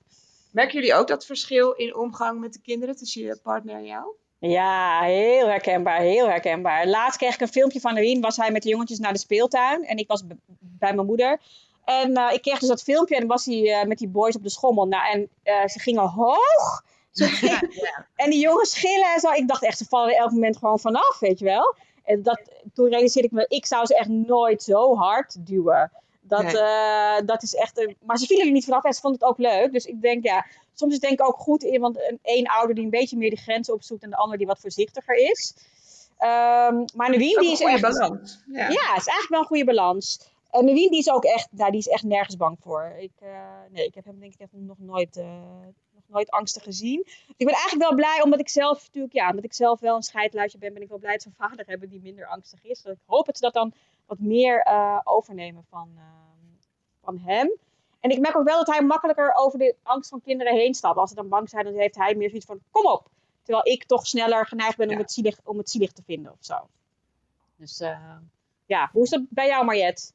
Merken 0.54 0.74
jullie 0.74 0.94
ook 0.94 1.08
dat 1.08 1.26
verschil 1.26 1.72
in 1.72 1.96
omgang 1.96 2.40
met 2.40 2.54
de 2.54 2.60
kinderen 2.62 2.96
tussen 2.96 3.22
je 3.24 3.40
partner 3.44 3.76
en 3.76 3.86
jou? 3.86 4.04
Ja, 4.40 5.02
heel 5.02 5.48
herkenbaar, 5.48 6.00
heel 6.00 6.28
herkenbaar. 6.28 6.88
Laatst 6.88 7.18
kreeg 7.18 7.34
ik 7.34 7.42
een 7.42 7.48
filmpje 7.48 7.80
van 7.80 7.96
Rien, 7.98 8.22
was 8.22 8.38
hij 8.38 8.52
met 8.52 8.64
de 8.64 8.70
jongetjes 8.70 9.00
naar 9.00 9.14
de 9.14 9.20
speeltuin 9.20 9.86
en 9.86 9.98
ik 9.98 10.08
was 10.08 10.24
bij 10.60 10.94
mijn 10.94 11.08
moeder. 11.08 11.40
En 11.86 12.14
eh, 12.16 12.34
ik 12.34 12.42
kreeg 12.42 12.60
dus 12.60 12.70
dat 12.70 12.84
filmpje 12.84 13.14
en 13.16 13.20
dan 13.22 13.30
was 13.30 13.46
hij 13.46 13.72
eh, 13.74 13.88
met 13.88 13.98
die 13.98 14.08
boys 14.08 14.36
op 14.36 14.44
de 14.44 14.50
schommel. 14.50 14.86
Nou, 14.88 15.12
en 15.12 15.30
eh, 15.44 15.68
ze 15.68 15.80
gingen 15.80 16.08
hoog. 16.10 16.84
Ze 17.12 17.26
gingen- 17.26 17.70
En 18.16 18.30
die 18.30 18.40
jongens 18.40 18.72
schillen 18.72 19.14
en 19.14 19.20
zo. 19.20 19.32
Ik 19.32 19.48
dacht 19.48 19.64
echt, 19.64 19.78
ze 19.78 19.86
vallen 19.86 20.10
er 20.14 20.20
elk 20.20 20.32
moment 20.32 20.58
gewoon 20.58 20.80
vanaf, 20.80 21.18
weet 21.20 21.40
je 21.40 21.46
wel. 21.46 21.76
En 22.04 22.24
dat, 22.24 22.42
toen 22.74 22.90
realiseerde 22.90 23.28
ik 23.28 23.34
me, 23.34 23.46
ik 23.48 23.66
zou 23.66 23.86
ze 23.86 23.98
echt 23.98 24.10
nooit 24.10 24.64
zo 24.64 24.96
hard 24.96 25.46
duwen. 25.46 25.92
Dat, 26.26 26.44
Nee. 26.44 26.58
eh, 26.58 27.26
dat 27.26 27.44
is 27.44 27.56
echt... 27.56 27.78
een- 27.80 27.96
maar 28.02 28.18
ze 28.18 28.26
vielen 28.26 28.46
er 28.46 28.52
niet 28.52 28.66
vanaf 28.66 28.84
en 28.84 28.94
ze 28.94 29.02
vonden 29.02 29.20
het 29.20 29.30
ook 29.30 29.38
leuk. 29.38 29.72
Dus 29.72 29.86
ik 29.86 30.02
denk, 30.02 30.24
ja, 30.24 30.46
soms 30.74 30.94
is 30.94 31.00
het 31.00 31.08
denk 31.10 31.20
ik 31.20 31.28
ook 31.28 31.38
goed 31.40 31.64
in, 31.64 31.82
want 31.82 31.98
een 31.98 32.20
één 32.22 32.46
ouder 32.48 32.76
die 32.76 32.84
een 32.84 32.90
beetje 32.90 33.18
meer 33.18 33.30
de 33.30 33.36
grenzen 33.36 33.74
opzoekt 33.74 34.04
en 34.04 34.10
de 34.10 34.16
ander 34.16 34.38
die 34.38 34.48
wat 34.48 34.60
voorzichtiger 34.60 35.16
is. 35.16 35.54
Ehm, 36.18 36.86
maar 36.96 37.10
Nawien, 37.10 37.36
Ook 37.38 37.42
die 37.44 37.48
een 37.48 37.52
is 37.52 37.60
echt... 37.60 37.82
balans. 37.82 38.44
Ja. 38.46 38.68
Is 38.70 38.76
eigenlijk 38.78 39.28
wel 39.30 39.40
een 39.40 39.46
goede 39.46 39.66
balans. 39.66 40.32
En 40.52 40.66
Nawien, 40.66 40.90
die 40.90 41.00
is 41.00 41.10
ook 41.10 41.24
echt, 41.24 41.48
nou, 41.52 41.72
die 41.72 41.80
is 41.80 41.88
echt 41.88 42.04
nergens 42.04 42.38
bang 42.38 42.58
voor. 42.62 42.94
Ik, 43.00 43.12
eh, 43.20 43.30
nee, 43.72 43.86
ik 43.86 43.96
heb 43.96 44.06
hem 44.06 44.20
denk 44.20 44.34
ik 44.34 44.40
echt 44.40 44.52
nog 44.54 44.78
nooit, 44.80 45.18
eh, 45.18 45.26
nog 45.94 46.04
nooit 46.08 46.30
angstig 46.30 46.64
gezien. 46.64 47.02
Dus 47.06 47.34
ik 47.38 47.46
ben 47.46 47.56
eigenlijk 47.56 47.90
wel 47.90 47.96
blij, 47.96 48.22
omdat 48.24 48.40
ik 48.40 48.50
zelf 48.50 48.84
natuurlijk, 48.86 49.14
ja, 49.14 49.30
omdat 49.30 49.44
ik 49.44 49.54
zelf 49.54 49.80
wel 49.80 49.96
een 49.96 50.04
scheidluisje 50.04 50.58
ben, 50.58 50.74
ben 50.74 50.82
ik 50.82 50.90
wel 50.90 50.98
blij 51.00 51.12
dat 51.14 51.22
ze 51.22 51.28
een 51.28 51.48
vader 51.48 51.66
hebben 51.68 51.90
die 51.90 52.02
minder 52.02 52.26
angstig 52.28 52.64
is. 52.64 52.82
Dus 52.82 52.94
ik 52.94 53.00
hoop 53.06 53.26
dat 53.26 53.36
ze 53.38 53.42
dat 53.42 53.54
dan 53.54 53.74
wat 54.06 54.20
meer 54.20 54.60
eh, 54.60 55.00
overnemen 55.04 55.66
van, 55.70 55.92
ehm, 55.96 56.66
van 57.04 57.18
hem. 57.18 57.52
En 58.00 58.10
ik 58.10 58.20
merk 58.20 58.38
ook 58.38 58.48
wel 58.48 58.58
dat 58.58 58.76
hij 58.76 58.82
makkelijker 58.82 59.34
over 59.36 59.60
de 59.60 59.76
angst 59.84 60.10
van 60.10 60.22
kinderen 60.22 60.54
heen 60.54 60.74
stapt. 60.74 60.98
Als 60.98 61.10
ze 61.10 61.16
dan 61.16 61.30
bang 61.30 61.50
zijn, 61.50 61.66
dan 61.66 61.74
heeft 61.74 61.96
hij 61.96 62.16
meer 62.16 62.28
zoiets 62.28 62.46
van, 62.46 62.60
kom 62.72 62.86
op. 62.86 63.08
Terwijl 63.44 63.68
ik 63.68 63.84
toch 63.84 64.08
sneller 64.08 64.46
geneigd 64.46 64.78
ben 64.78 64.90
om, 64.90 64.98
het, 64.98 65.12
zielig, 65.12 65.40
om 65.44 65.58
het 65.58 65.70
zielig 65.70 65.92
te 65.92 66.04
vinden 66.06 66.32
of 66.32 66.38
zo. 66.40 66.68
Dus 67.56 67.80
eh, 67.80 68.16
ja, 68.66 68.90
hoe 68.92 69.04
is 69.04 69.10
dat 69.10 69.22
bij 69.30 69.48
jou 69.48 69.66
Mariette? 69.66 70.12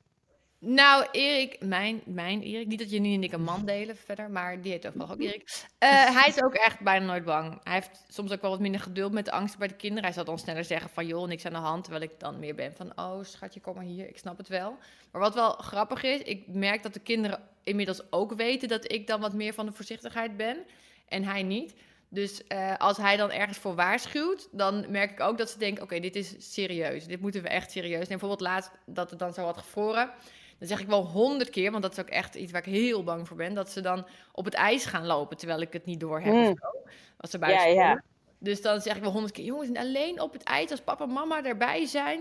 Nou, 0.61 1.07
Erik, 1.13 1.61
mijn, 1.61 2.03
mijn 2.05 2.43
Erik, 2.43 2.67
niet 2.67 2.79
dat 2.79 2.91
je 2.91 2.97
en 2.97 3.23
ik 3.23 3.33
een 3.33 3.43
man 3.43 3.65
delen 3.65 3.97
verder, 3.97 4.31
maar 4.31 4.61
die 4.61 4.73
heet 4.73 4.87
ook 4.87 5.11
ook 5.11 5.21
Erik. 5.21 5.67
Eh, 5.79 5.89
hij 6.19 6.29
is 6.29 6.43
ook 6.43 6.55
echt 6.55 6.81
bijna 6.81 7.07
nooit 7.07 7.25
bang. 7.25 7.61
Hij 7.63 7.75
heeft 7.75 8.05
soms 8.09 8.33
ook 8.33 8.41
wel 8.41 8.51
wat 8.51 8.61
minder 8.61 8.81
geduld 8.81 9.13
met 9.13 9.25
de 9.25 9.31
angst 9.31 9.59
bij 9.59 9.69
de 9.69 9.77
kinderen. 9.77 10.05
Hij 10.05 10.13
zal 10.13 10.25
dan 10.25 10.39
sneller 10.39 10.65
zeggen 10.65 10.91
van, 10.91 11.07
joh, 11.07 11.29
niks 11.29 11.45
aan 11.45 11.53
de 11.53 11.59
hand. 11.59 11.85
Terwijl 11.85 12.05
ik 12.05 12.21
dan 12.21 12.39
meer 12.39 12.55
ben 12.55 12.73
van, 12.73 12.93
oh 12.99 13.23
schatje, 13.23 13.61
kom 13.61 13.75
maar 13.75 13.85
hier, 13.85 14.09
ik 14.09 14.19
snap 14.19 14.39
het 14.39 14.49
wel. 14.49 14.77
Maar 15.13 15.21
wat 15.21 15.35
wel 15.35 15.53
grappig 15.53 16.03
is, 16.03 16.21
ik 16.21 16.47
merk 16.47 16.83
dat 16.83 16.95
de 16.95 17.01
kinderen 17.01 17.41
inmiddels 17.65 18.13
ook 18.13 18.35
weten 18.35 18.69
dat 18.69 18.93
ik 18.93 19.07
dan 19.07 19.21
wat 19.21 19.35
meer 19.35 19.55
van 19.55 19.67
de 19.67 19.73
voorzichtigheid 19.73 20.37
ben. 20.37 20.65
En 21.09 21.25
hij 21.25 21.43
niet. 21.43 21.75
Dus 22.09 22.47
eh, 22.47 22.77
als 22.77 22.97
hij 22.97 23.17
dan 23.17 23.31
ergens 23.31 23.59
voor 23.59 23.75
waarschuwt, 23.75 24.49
dan 24.53 24.85
merk 24.89 25.11
ik 25.11 25.21
ook 25.21 25.39
dat 25.39 25.51
ze 25.51 25.59
denken: 25.59 25.83
oké, 25.83 26.01
dit 26.01 26.17
is 26.17 26.35
serieus. 26.39 27.07
Dit 27.07 27.21
moeten 27.21 27.43
we 27.43 27.49
echt 27.49 27.71
serieus 27.71 27.93
nemen. 27.93 28.09
Bijvoorbeeld 28.09 28.41
laatst 28.41 28.71
dat 28.87 29.11
het 29.11 29.19
dan 29.19 29.33
zo 29.33 29.45
had 29.45 29.59
gevroren. 29.59 30.11
Dan 30.59 30.69
zeg 30.69 30.81
ik 30.81 30.87
wel 30.87 31.05
honderd 31.05 31.51
keer, 31.51 31.71
want 31.71 31.83
dat 31.83 31.93
is 31.93 31.99
ook 31.99 32.09
echt 32.09 32.35
iets 32.35 32.53
waar 32.53 32.67
ik 32.67 32.73
heel 32.73 33.05
bang 33.05 33.29
voor 33.29 33.37
ben. 33.37 33.55
Dat 33.55 33.71
ze 33.71 33.81
dan 33.81 34.07
op 34.33 34.45
het 34.45 34.55
ijs 34.55 34.85
gaan 34.85 35.07
lopen 35.07 35.37
terwijl 35.37 35.61
ik 35.61 35.73
het 35.73 35.85
niet 35.85 36.01
door 36.01 36.21
heb. 36.21 36.33
Mm. 36.33 36.45
Zo, 36.47 36.91
als 37.17 37.31
ze 37.31 37.39
buiten 37.39 37.75
Ja. 37.75 38.03
Dus 38.39 38.63
dan 38.63 38.81
zeg 38.81 38.97
ik 38.97 39.03
wel 39.03 39.13
honderd 39.13 39.33
keer: 39.33 39.45
jongens, 39.45 39.79
alleen 39.79 40.21
op 40.21 40.33
het 40.33 40.43
ijs 40.43 40.71
als 40.71 40.81
papa 40.81 41.05
en 41.05 41.13
mama 41.13 41.45
erbij 41.45 41.87
zijn. 41.87 42.21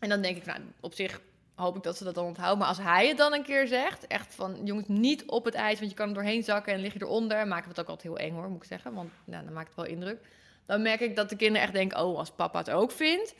En 0.00 0.08
dan 0.08 0.20
denk 0.22 0.36
ik, 0.36 0.46
nou, 0.46 0.60
op 0.80 0.94
zich 0.94 1.20
hoop 1.54 1.76
ik 1.76 1.82
dat 1.82 1.96
ze 1.96 2.04
dat 2.04 2.14
dan 2.14 2.24
onthouden. 2.24 2.58
Maar 2.58 2.68
als 2.68 2.78
hij 2.78 3.08
het 3.08 3.16
dan 3.16 3.34
een 3.34 3.42
keer 3.42 3.66
zegt, 3.66 4.06
echt 4.06 4.34
van 4.34 4.60
jongens, 4.64 4.88
niet 4.88 5.24
op 5.26 5.44
het 5.44 5.54
ijs, 5.54 5.78
want 5.78 5.90
je 5.90 5.96
kan 5.96 6.08
er 6.08 6.14
doorheen 6.14 6.42
zakken 6.42 6.72
en 6.72 6.80
lig 6.80 6.92
je 6.92 7.02
eronder. 7.02 7.46
Maken 7.46 7.64
we 7.64 7.70
het 7.70 7.80
ook 7.80 7.88
altijd 7.88 8.14
heel 8.14 8.26
eng 8.26 8.34
hoor, 8.34 8.48
moet 8.48 8.62
ik 8.62 8.68
zeggen, 8.68 8.94
want 8.94 9.10
nou, 9.24 9.44
dan 9.44 9.52
maakt 9.52 9.66
het 9.66 9.76
wel 9.76 9.86
indruk. 9.86 10.18
Dan 10.66 10.82
merk 10.82 11.00
ik 11.00 11.16
dat 11.16 11.28
de 11.28 11.36
kinderen 11.36 11.62
echt 11.62 11.72
denken, 11.72 12.04
oh, 12.04 12.18
als 12.18 12.30
papa 12.30 12.58
het 12.58 12.70
ook 12.70 12.90
vindt, 12.90 13.34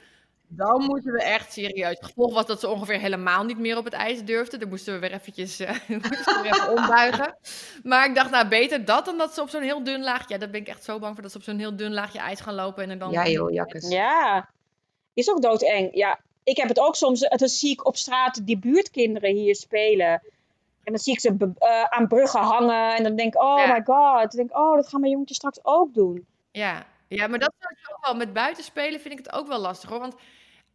dan 0.48 0.82
moeten 0.82 1.12
we 1.12 1.22
echt 1.22 1.52
serieus. 1.52 1.88
Het 1.88 2.04
gevolg 2.04 2.34
was 2.34 2.46
dat 2.46 2.60
ze 2.60 2.68
ongeveer 2.68 3.00
helemaal 3.00 3.44
niet 3.44 3.58
meer 3.58 3.76
op 3.76 3.84
het 3.84 3.92
ijs 3.92 4.24
durfden. 4.24 4.60
Dan 4.60 4.68
moesten 4.68 4.94
we 4.94 4.98
weer 4.98 5.12
eventjes 5.12 5.60
eh, 5.60 5.70
we 5.86 6.38
weer 6.42 6.54
even 6.54 6.76
ombuigen. 6.76 7.36
Maar 7.82 8.08
ik 8.08 8.14
dacht, 8.14 8.30
nou, 8.30 8.48
beter 8.48 8.84
dat 8.84 9.04
dan 9.04 9.18
dat 9.18 9.34
ze 9.34 9.40
op 9.40 9.48
zo'n 9.48 9.62
heel 9.62 9.84
dun 9.84 10.02
laagje... 10.02 10.34
Ja, 10.34 10.38
daar 10.38 10.50
ben 10.50 10.60
ik 10.60 10.68
echt 10.68 10.84
zo 10.84 10.98
bang 10.98 11.12
voor, 11.12 11.22
dat 11.22 11.32
ze 11.32 11.38
op 11.38 11.44
zo'n 11.44 11.58
heel 11.58 11.76
dun 11.76 11.92
laagje 11.92 12.18
ijs 12.18 12.40
gaan 12.40 12.54
lopen 12.54 12.82
en 12.82 12.90
er 12.90 12.98
dan... 12.98 13.10
Ja 13.10 13.26
joh, 13.26 13.52
jakkes. 13.52 13.88
Ja, 13.88 14.48
is 15.14 15.30
ook 15.30 15.42
doodeng. 15.42 15.88
Ja, 15.92 16.18
ik 16.44 16.56
heb 16.56 16.68
het 16.68 16.78
ook 16.78 16.96
soms, 16.96 17.20
dan 17.20 17.48
zie 17.48 17.70
ik 17.70 17.86
op 17.86 17.96
straat 17.96 18.46
die 18.46 18.58
buurtkinderen 18.58 19.34
hier 19.34 19.56
spelen. 19.56 20.22
En 20.84 20.94
dan 20.94 20.98
zie 20.98 21.12
ik 21.12 21.20
ze 21.20 21.52
eh, 21.58 21.82
aan 21.84 22.08
bruggen 22.08 22.40
hangen. 22.40 22.96
En 22.96 23.02
dan 23.02 23.16
denk 23.16 23.34
ik, 23.34 23.42
oh 23.42 23.58
Ja. 23.58 23.72
my 23.72 23.82
god. 23.84 24.20
Dan 24.20 24.36
denk 24.36 24.50
ik, 24.50 24.56
oh, 24.56 24.74
dat 24.74 24.88
gaan 24.88 25.00
mijn 25.00 25.12
jongetjes 25.12 25.36
straks 25.36 25.58
ook 25.62 25.94
doen. 25.94 26.26
Ja, 26.50 26.86
ja 27.08 27.26
maar 27.26 27.38
dat 27.38 27.52
is 27.58 27.90
ook 27.92 28.04
wel. 28.04 28.14
Met 28.14 28.32
buitenspelen 28.32 29.00
vind 29.00 29.18
ik 29.18 29.26
het 29.26 29.32
ook 29.32 29.46
wel 29.46 29.58
lastig 29.58 29.90
hoor. 29.90 29.98
Want 29.98 30.14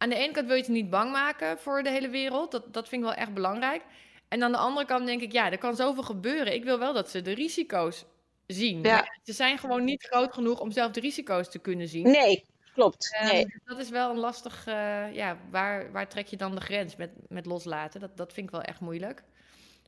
aan 0.04 0.10
de 0.10 0.16
ene 0.16 0.32
kant 0.32 0.46
wil 0.46 0.56
je 0.56 0.62
het 0.62 0.70
niet 0.70 0.90
bang 0.90 1.12
maken 1.12 1.58
voor 1.58 1.82
de 1.82 1.90
hele 1.90 2.08
wereld. 2.08 2.50
Dat, 2.50 2.72
dat 2.72 2.88
vind 2.88 3.02
ik 3.02 3.08
wel 3.08 3.16
echt 3.16 3.34
belangrijk. 3.34 3.82
En 4.28 4.42
aan 4.42 4.52
de 4.52 4.58
andere 4.58 4.86
kant 4.86 5.06
denk 5.06 5.20
ik, 5.20 5.32
ja, 5.32 5.50
er 5.50 5.58
kan 5.58 5.76
zoveel 5.76 6.02
gebeuren. 6.02 6.54
Ik 6.54 6.64
wil 6.64 6.78
wel 6.78 6.92
dat 6.92 7.10
ze 7.10 7.22
de 7.22 7.32
risico's 7.34 8.04
zien. 8.46 8.82
Ja. 8.82 9.04
Ze 9.22 9.32
zijn 9.32 9.58
gewoon 9.58 9.84
niet 9.84 10.02
groot 10.02 10.34
genoeg 10.34 10.60
om 10.60 10.70
zelf 10.70 10.92
de 10.92 11.00
risico's 11.00 11.50
te 11.50 11.58
kunnen 11.58 11.88
zien. 11.88 12.10
Nee, 12.10 12.44
klopt. 12.74 13.16
Ehm, 13.16 13.26
Nee. 13.26 13.46
dat 13.64 13.78
is 13.78 13.88
wel 13.88 14.10
een 14.10 14.18
lastig, 14.18 14.66
eh, 14.66 15.14
ja, 15.14 15.36
waar, 15.50 15.92
waar 15.92 16.08
trek 16.08 16.26
je 16.26 16.36
dan 16.36 16.54
de 16.54 16.60
grens 16.60 16.96
met, 16.96 17.10
met 17.28 17.46
loslaten? 17.46 18.00
Dat, 18.00 18.16
dat 18.16 18.32
vind 18.32 18.46
ik 18.46 18.52
wel 18.52 18.62
echt 18.62 18.80
moeilijk. 18.80 19.22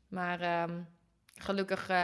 Maar 0.08 0.40
ehm, 0.40 0.80
gelukkig 1.34 1.88
eh, 1.88 2.00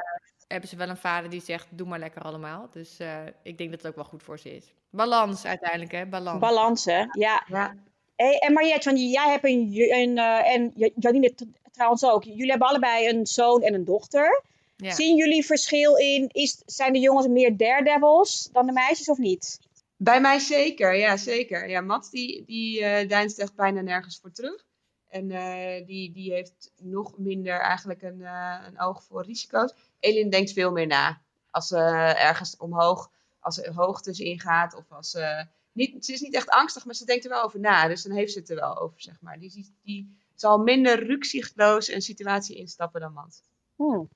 hebben 0.48 0.68
ze 0.68 0.76
wel 0.76 0.88
een 0.88 0.96
vader 0.96 1.30
die 1.30 1.42
zegt, 1.42 1.66
doe 1.70 1.86
maar 1.86 1.98
lekker 1.98 2.22
allemaal. 2.22 2.68
Dus 2.70 2.98
eh, 2.98 3.18
ik 3.42 3.58
denk 3.58 3.70
dat 3.70 3.82
het 3.82 3.90
ook 3.90 3.96
wel 3.96 4.04
goed 4.04 4.22
voor 4.22 4.38
ze 4.38 4.56
is. 4.56 4.74
Balans 4.90 5.44
uiteindelijk, 5.44 5.92
hè? 5.92 6.06
Balans. 6.06 6.40
Balans, 6.40 6.84
hè? 6.84 7.04
Ja. 7.10 7.44
Ja. 7.46 7.74
Hey, 8.16 8.38
en 8.38 8.52
Mariette, 8.52 8.88
want 8.88 9.00
jij 9.12 9.30
hebt 9.30 9.44
een, 9.44 9.72
een 9.90 10.18
eh, 10.18 10.54
en 10.54 10.72
Janine 10.96 11.34
trouwens 11.72 12.04
ook. 12.04 12.24
Jullie 12.24 12.50
hebben 12.50 12.68
allebei 12.68 13.08
een 13.08 13.26
zoon 13.26 13.62
en 13.62 13.74
een 13.74 13.84
dochter. 13.84 14.44
ja. 14.76 14.90
Zien 14.90 15.16
jullie 15.16 15.46
verschil 15.46 15.96
in, 15.96 16.28
is, 16.28 16.62
zijn 16.66 16.92
de 16.92 16.98
jongens 16.98 17.26
meer 17.26 17.56
daredevils 17.56 18.48
dan 18.52 18.66
de 18.66 18.72
meisjes 18.72 19.08
of 19.08 19.18
niet? 19.18 19.58
Bij 19.96 20.20
mij 20.20 20.38
zeker, 20.38 20.96
ja 20.96 21.16
zeker. 21.16 21.68
Ja, 21.68 21.80
Mats 21.80 22.10
die, 22.10 22.44
die 22.44 22.84
eh 22.84 23.08
deinst 23.08 23.38
echt 23.38 23.54
bijna 23.54 23.80
nergens 23.80 24.18
voor 24.20 24.32
terug. 24.32 24.64
En 25.08 25.30
eh, 25.30 25.86
die, 25.86 26.12
die 26.12 26.32
heeft 26.32 26.72
nog 26.76 27.18
minder 27.18 27.60
eigenlijk 27.60 28.02
een, 28.02 28.22
eh, 28.22 28.58
een 28.66 28.80
oog 28.80 29.04
voor 29.04 29.24
risico's. 29.24 29.74
Elin 30.00 30.30
denkt 30.30 30.52
veel 30.52 30.70
meer 30.72 30.86
na. 30.86 31.22
Als 31.50 31.66
ze 31.68 31.78
ergens 32.18 32.56
omhoog, 32.56 33.10
als 33.40 33.54
ze 33.54 33.72
hoogtes 33.74 34.18
ingaat 34.18 34.74
of 34.74 34.92
als 34.92 35.10
ze... 35.10 35.46
Niet, 35.72 36.04
ze 36.04 36.12
is 36.12 36.20
niet 36.20 36.34
echt 36.34 36.48
angstig, 36.48 36.84
maar 36.84 36.94
ze 36.94 37.04
denkt 37.04 37.24
er 37.24 37.30
wel 37.30 37.42
over 37.42 37.60
na. 37.60 37.88
Dus 37.88 38.02
dan 38.02 38.12
heeft 38.12 38.32
ze 38.32 38.38
het 38.38 38.50
er 38.50 38.56
wel 38.56 38.80
over, 38.80 39.00
zeg 39.00 39.20
maar. 39.20 39.38
Die, 39.38 39.50
die, 39.50 39.74
die 39.82 40.16
zal 40.34 40.58
minder 40.58 41.06
rukzichtloos 41.06 41.88
een 41.88 42.02
situatie 42.02 42.56
instappen 42.56 43.00
dan 43.00 43.12
Mats. 43.12 43.42
Hmm. 43.76 44.08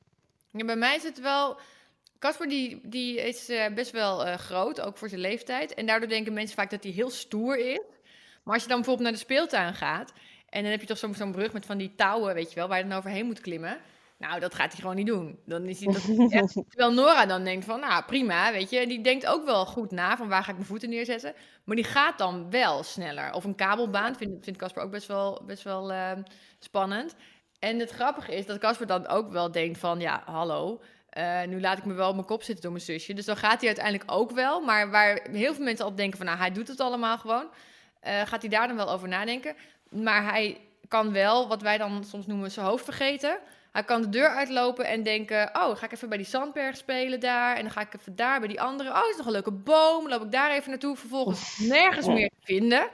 Ja, 0.51 0.65
bij 0.65 0.77
mij 0.77 0.97
is 0.97 1.03
het 1.03 1.21
wel. 1.21 1.61
Casper 2.19 2.49
die, 2.49 2.81
die 2.89 3.21
is 3.21 3.49
eh, 3.49 3.75
best 3.75 3.91
wel 3.91 4.25
eh, 4.25 4.39
groot, 4.39 4.81
ook 4.81 4.97
voor 4.97 5.09
zijn 5.09 5.21
leeftijd. 5.21 5.75
En 5.75 5.87
daardoor 5.87 6.09
denken 6.09 6.33
mensen 6.33 6.57
vaak 6.57 6.71
dat 6.71 6.83
hij 6.83 6.93
heel 6.93 7.11
stoer 7.11 7.59
is. 7.59 7.81
Maar 8.43 8.55
als 8.55 8.63
je 8.63 8.69
dan 8.69 8.77
bijvoorbeeld 8.77 9.09
naar 9.09 9.19
de 9.19 9.25
speeltuin 9.25 9.75
gaat. 9.75 10.13
En 10.49 10.63
dan 10.63 10.71
heb 10.71 10.81
je 10.81 10.87
toch 10.87 10.99
zo'n 10.99 11.15
zo'n 11.15 11.33
brug 11.33 11.53
met 11.53 11.67
van 11.67 11.79
die 11.79 11.95
touwen, 11.95 12.35
weet 12.35 12.49
je 12.49 12.55
wel, 12.55 12.69
waar 12.69 12.79
je 12.79 12.89
dan 12.89 12.99
overheen 12.99 13.27
moet 13.27 13.41
klimmen. 13.41 13.81
Nou, 14.19 14.41
dat 14.41 14.55
gaat 14.55 14.73
hij 14.73 14.81
gewoon 14.81 14.97
niet 14.97 15.07
doen. 15.07 15.39
Dan 15.45 15.65
is 15.65 15.81
hij 15.81 15.89
dat 15.93 16.03
echt, 16.29 16.53
terwijl 16.69 16.93
Nora 16.93 17.27
dan 17.27 17.45
denkt 17.45 17.65
van, 17.65 17.81
nou 17.81 18.05
prima, 18.05 18.53
weet 18.53 18.71
je. 18.71 18.87
Die 18.87 19.01
denkt 19.01 19.27
ook 19.27 19.45
wel 19.45 19.67
goed 19.67 19.91
na 19.91 20.17
van 20.17 20.29
waar 20.29 20.43
ga 20.43 20.49
ik 20.51 20.57
mijn 20.57 20.69
voeten 20.69 20.89
neerzetten. 20.91 21.35
Maar 21.65 21.77
die 21.77 21.85
gaat 21.85 22.19
dan 22.19 22.51
wel 22.51 22.83
sneller. 22.83 23.33
Of 23.33 23.45
een 23.45 23.55
kabelbaan 23.55 24.17
vindt 24.17 24.57
Casper 24.57 24.83
ook 24.83 24.91
best 24.91 25.07
wel, 25.07 25.43
best 25.47 25.63
wel 25.63 25.93
eh, 25.93 26.11
spannend. 26.59 27.15
En 27.59 27.79
het 27.79 27.91
grappige 27.91 28.35
is 28.37 28.47
dat 28.47 28.59
Casper 28.59 28.87
dan 28.87 29.07
ook 29.07 29.31
wel 29.31 29.51
denkt 29.53 29.79
van, 29.79 30.01
ja, 30.01 30.23
hallo. 30.27 30.81
eh, 31.09 31.43
nu 31.43 31.61
laat 31.61 31.79
ik 31.79 31.85
me 31.85 31.95
wel 31.95 32.09
op 32.09 32.15
mijn 32.15 32.27
kop 32.27 32.43
zitten 32.43 32.63
door 32.63 32.73
mijn 32.73 32.85
zusje. 32.85 33.15
Dus 33.15 33.25
dan 33.25 33.37
gaat 33.37 33.59
hij 33.59 33.67
uiteindelijk 33.67 34.13
ook 34.13 34.31
wel. 34.31 34.61
Maar 34.61 34.91
waar 34.91 35.27
heel 35.31 35.55
veel 35.55 35.65
mensen 35.65 35.85
al 35.85 35.95
denken 35.95 36.17
van, 36.17 36.27
nou, 36.27 36.39
hij 36.39 36.53
doet 36.53 36.69
het 36.69 36.81
allemaal 36.81 37.19
gewoon. 37.19 37.47
eh, 38.01 38.21
gaat 38.27 38.41
hij 38.41 38.51
daar 38.51 38.67
dan 38.69 38.77
wel 38.77 38.91
over 38.91 39.09
nadenken. 39.09 39.55
Maar 39.91 40.25
hij 40.25 40.61
kan 40.89 41.13
wel, 41.13 41.49
wat 41.49 41.63
wij 41.63 41.79
dan 41.79 42.05
soms 42.05 42.27
noemen, 42.27 42.51
zijn 42.51 42.67
hoofd 42.67 42.85
vergeten. 42.85 43.39
Hij 43.77 43.85
kan 43.85 44.03
de 44.03 44.09
deur 44.09 44.29
uitlopen 44.29 44.85
en 44.87 45.03
denken: 45.03 45.51
Oh, 45.53 45.77
ga 45.77 45.85
ik 45.85 45.93
even 45.93 46.09
bij 46.09 46.19
die 46.19 46.27
zandberg 46.27 46.77
spelen 46.77 47.21
daar. 47.21 47.57
En 47.57 47.63
dan 47.63 47.71
ga 47.71 47.81
ik 47.81 47.95
even 47.99 48.17
daar 48.17 48.39
bij 48.39 48.49
die 48.49 48.61
andere. 48.61 48.91
Oh, 48.91 49.09
is 49.11 49.17
nog 49.17 49.27
een 49.27 49.33
leuke 49.33 49.51
boom. 49.53 50.09
Loop 50.09 50.23
ik 50.23 50.33
daar 50.33 50.51
even 50.51 50.71
naartoe. 50.71 50.97
Vervolgens 50.97 51.59
nergens 51.59 52.07
meer 52.07 52.29
te 52.29 52.37
vinden. 52.41 52.89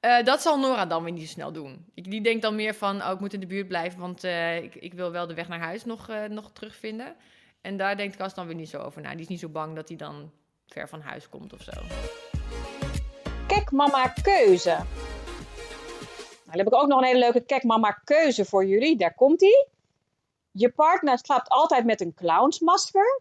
Eh, 0.00 0.24
dat 0.24 0.42
zal 0.42 0.58
Nora 0.58 0.86
dan 0.86 1.02
weer 1.04 1.12
niet 1.12 1.22
zo 1.26 1.32
snel 1.32 1.52
doen. 1.52 1.84
Ik- 1.94 2.10
Die 2.10 2.20
denkt 2.20 2.42
dan 2.42 2.54
meer 2.54 2.74
van: 2.74 3.02
Oh, 3.02 3.10
ik 3.10 3.20
moet 3.20 3.32
in 3.32 3.40
de 3.40 3.46
buurt 3.46 3.68
blijven. 3.68 4.00
Want 4.00 4.24
eh, 4.24 4.56
ik, 4.56 4.74
ik 4.74 4.94
wil 4.94 5.10
wel 5.10 5.26
de 5.26 5.34
weg 5.34 5.48
naar 5.48 5.58
huis 5.60 5.84
nog, 5.84 6.08
eh, 6.08 6.24
nog 6.24 6.50
terugvinden. 6.52 7.16
En 7.60 7.76
daar 7.76 7.96
denkt 7.96 8.16
Kas 8.16 8.34
dan 8.34 8.46
weer 8.46 8.56
niet 8.56 8.68
zo 8.68 8.78
over 8.82 9.00
na. 9.02 9.10
Die 9.10 9.20
is 9.20 9.28
niet 9.28 9.40
zo 9.40 9.48
bang 9.48 9.74
dat 9.76 9.88
hij 9.88 9.96
dan 9.96 10.30
ver 10.66 10.88
van 10.88 11.00
huis 11.00 11.28
komt 11.28 11.52
of 11.52 11.60
zo. 11.62 11.72
Kijk 13.46 13.70
mama 13.70 14.06
keuze. 14.22 14.68
Nou, 14.68 14.84
dan 16.44 16.58
heb 16.58 16.66
ik 16.66 16.74
ook 16.74 16.88
nog 16.88 16.98
een 17.00 17.06
hele 17.06 17.18
leuke 17.18 17.40
kijk 17.44 17.62
mama 17.62 17.90
keuze 18.04 18.44
voor 18.44 18.66
jullie. 18.66 18.96
Daar 18.96 19.14
komt 19.14 19.42
ie. 19.42 19.66
Je 20.56 20.70
partner 20.70 21.18
slaapt 21.18 21.48
altijd 21.48 21.84
met 21.84 22.00
een 22.00 22.14
clownsmasker. 22.14 23.20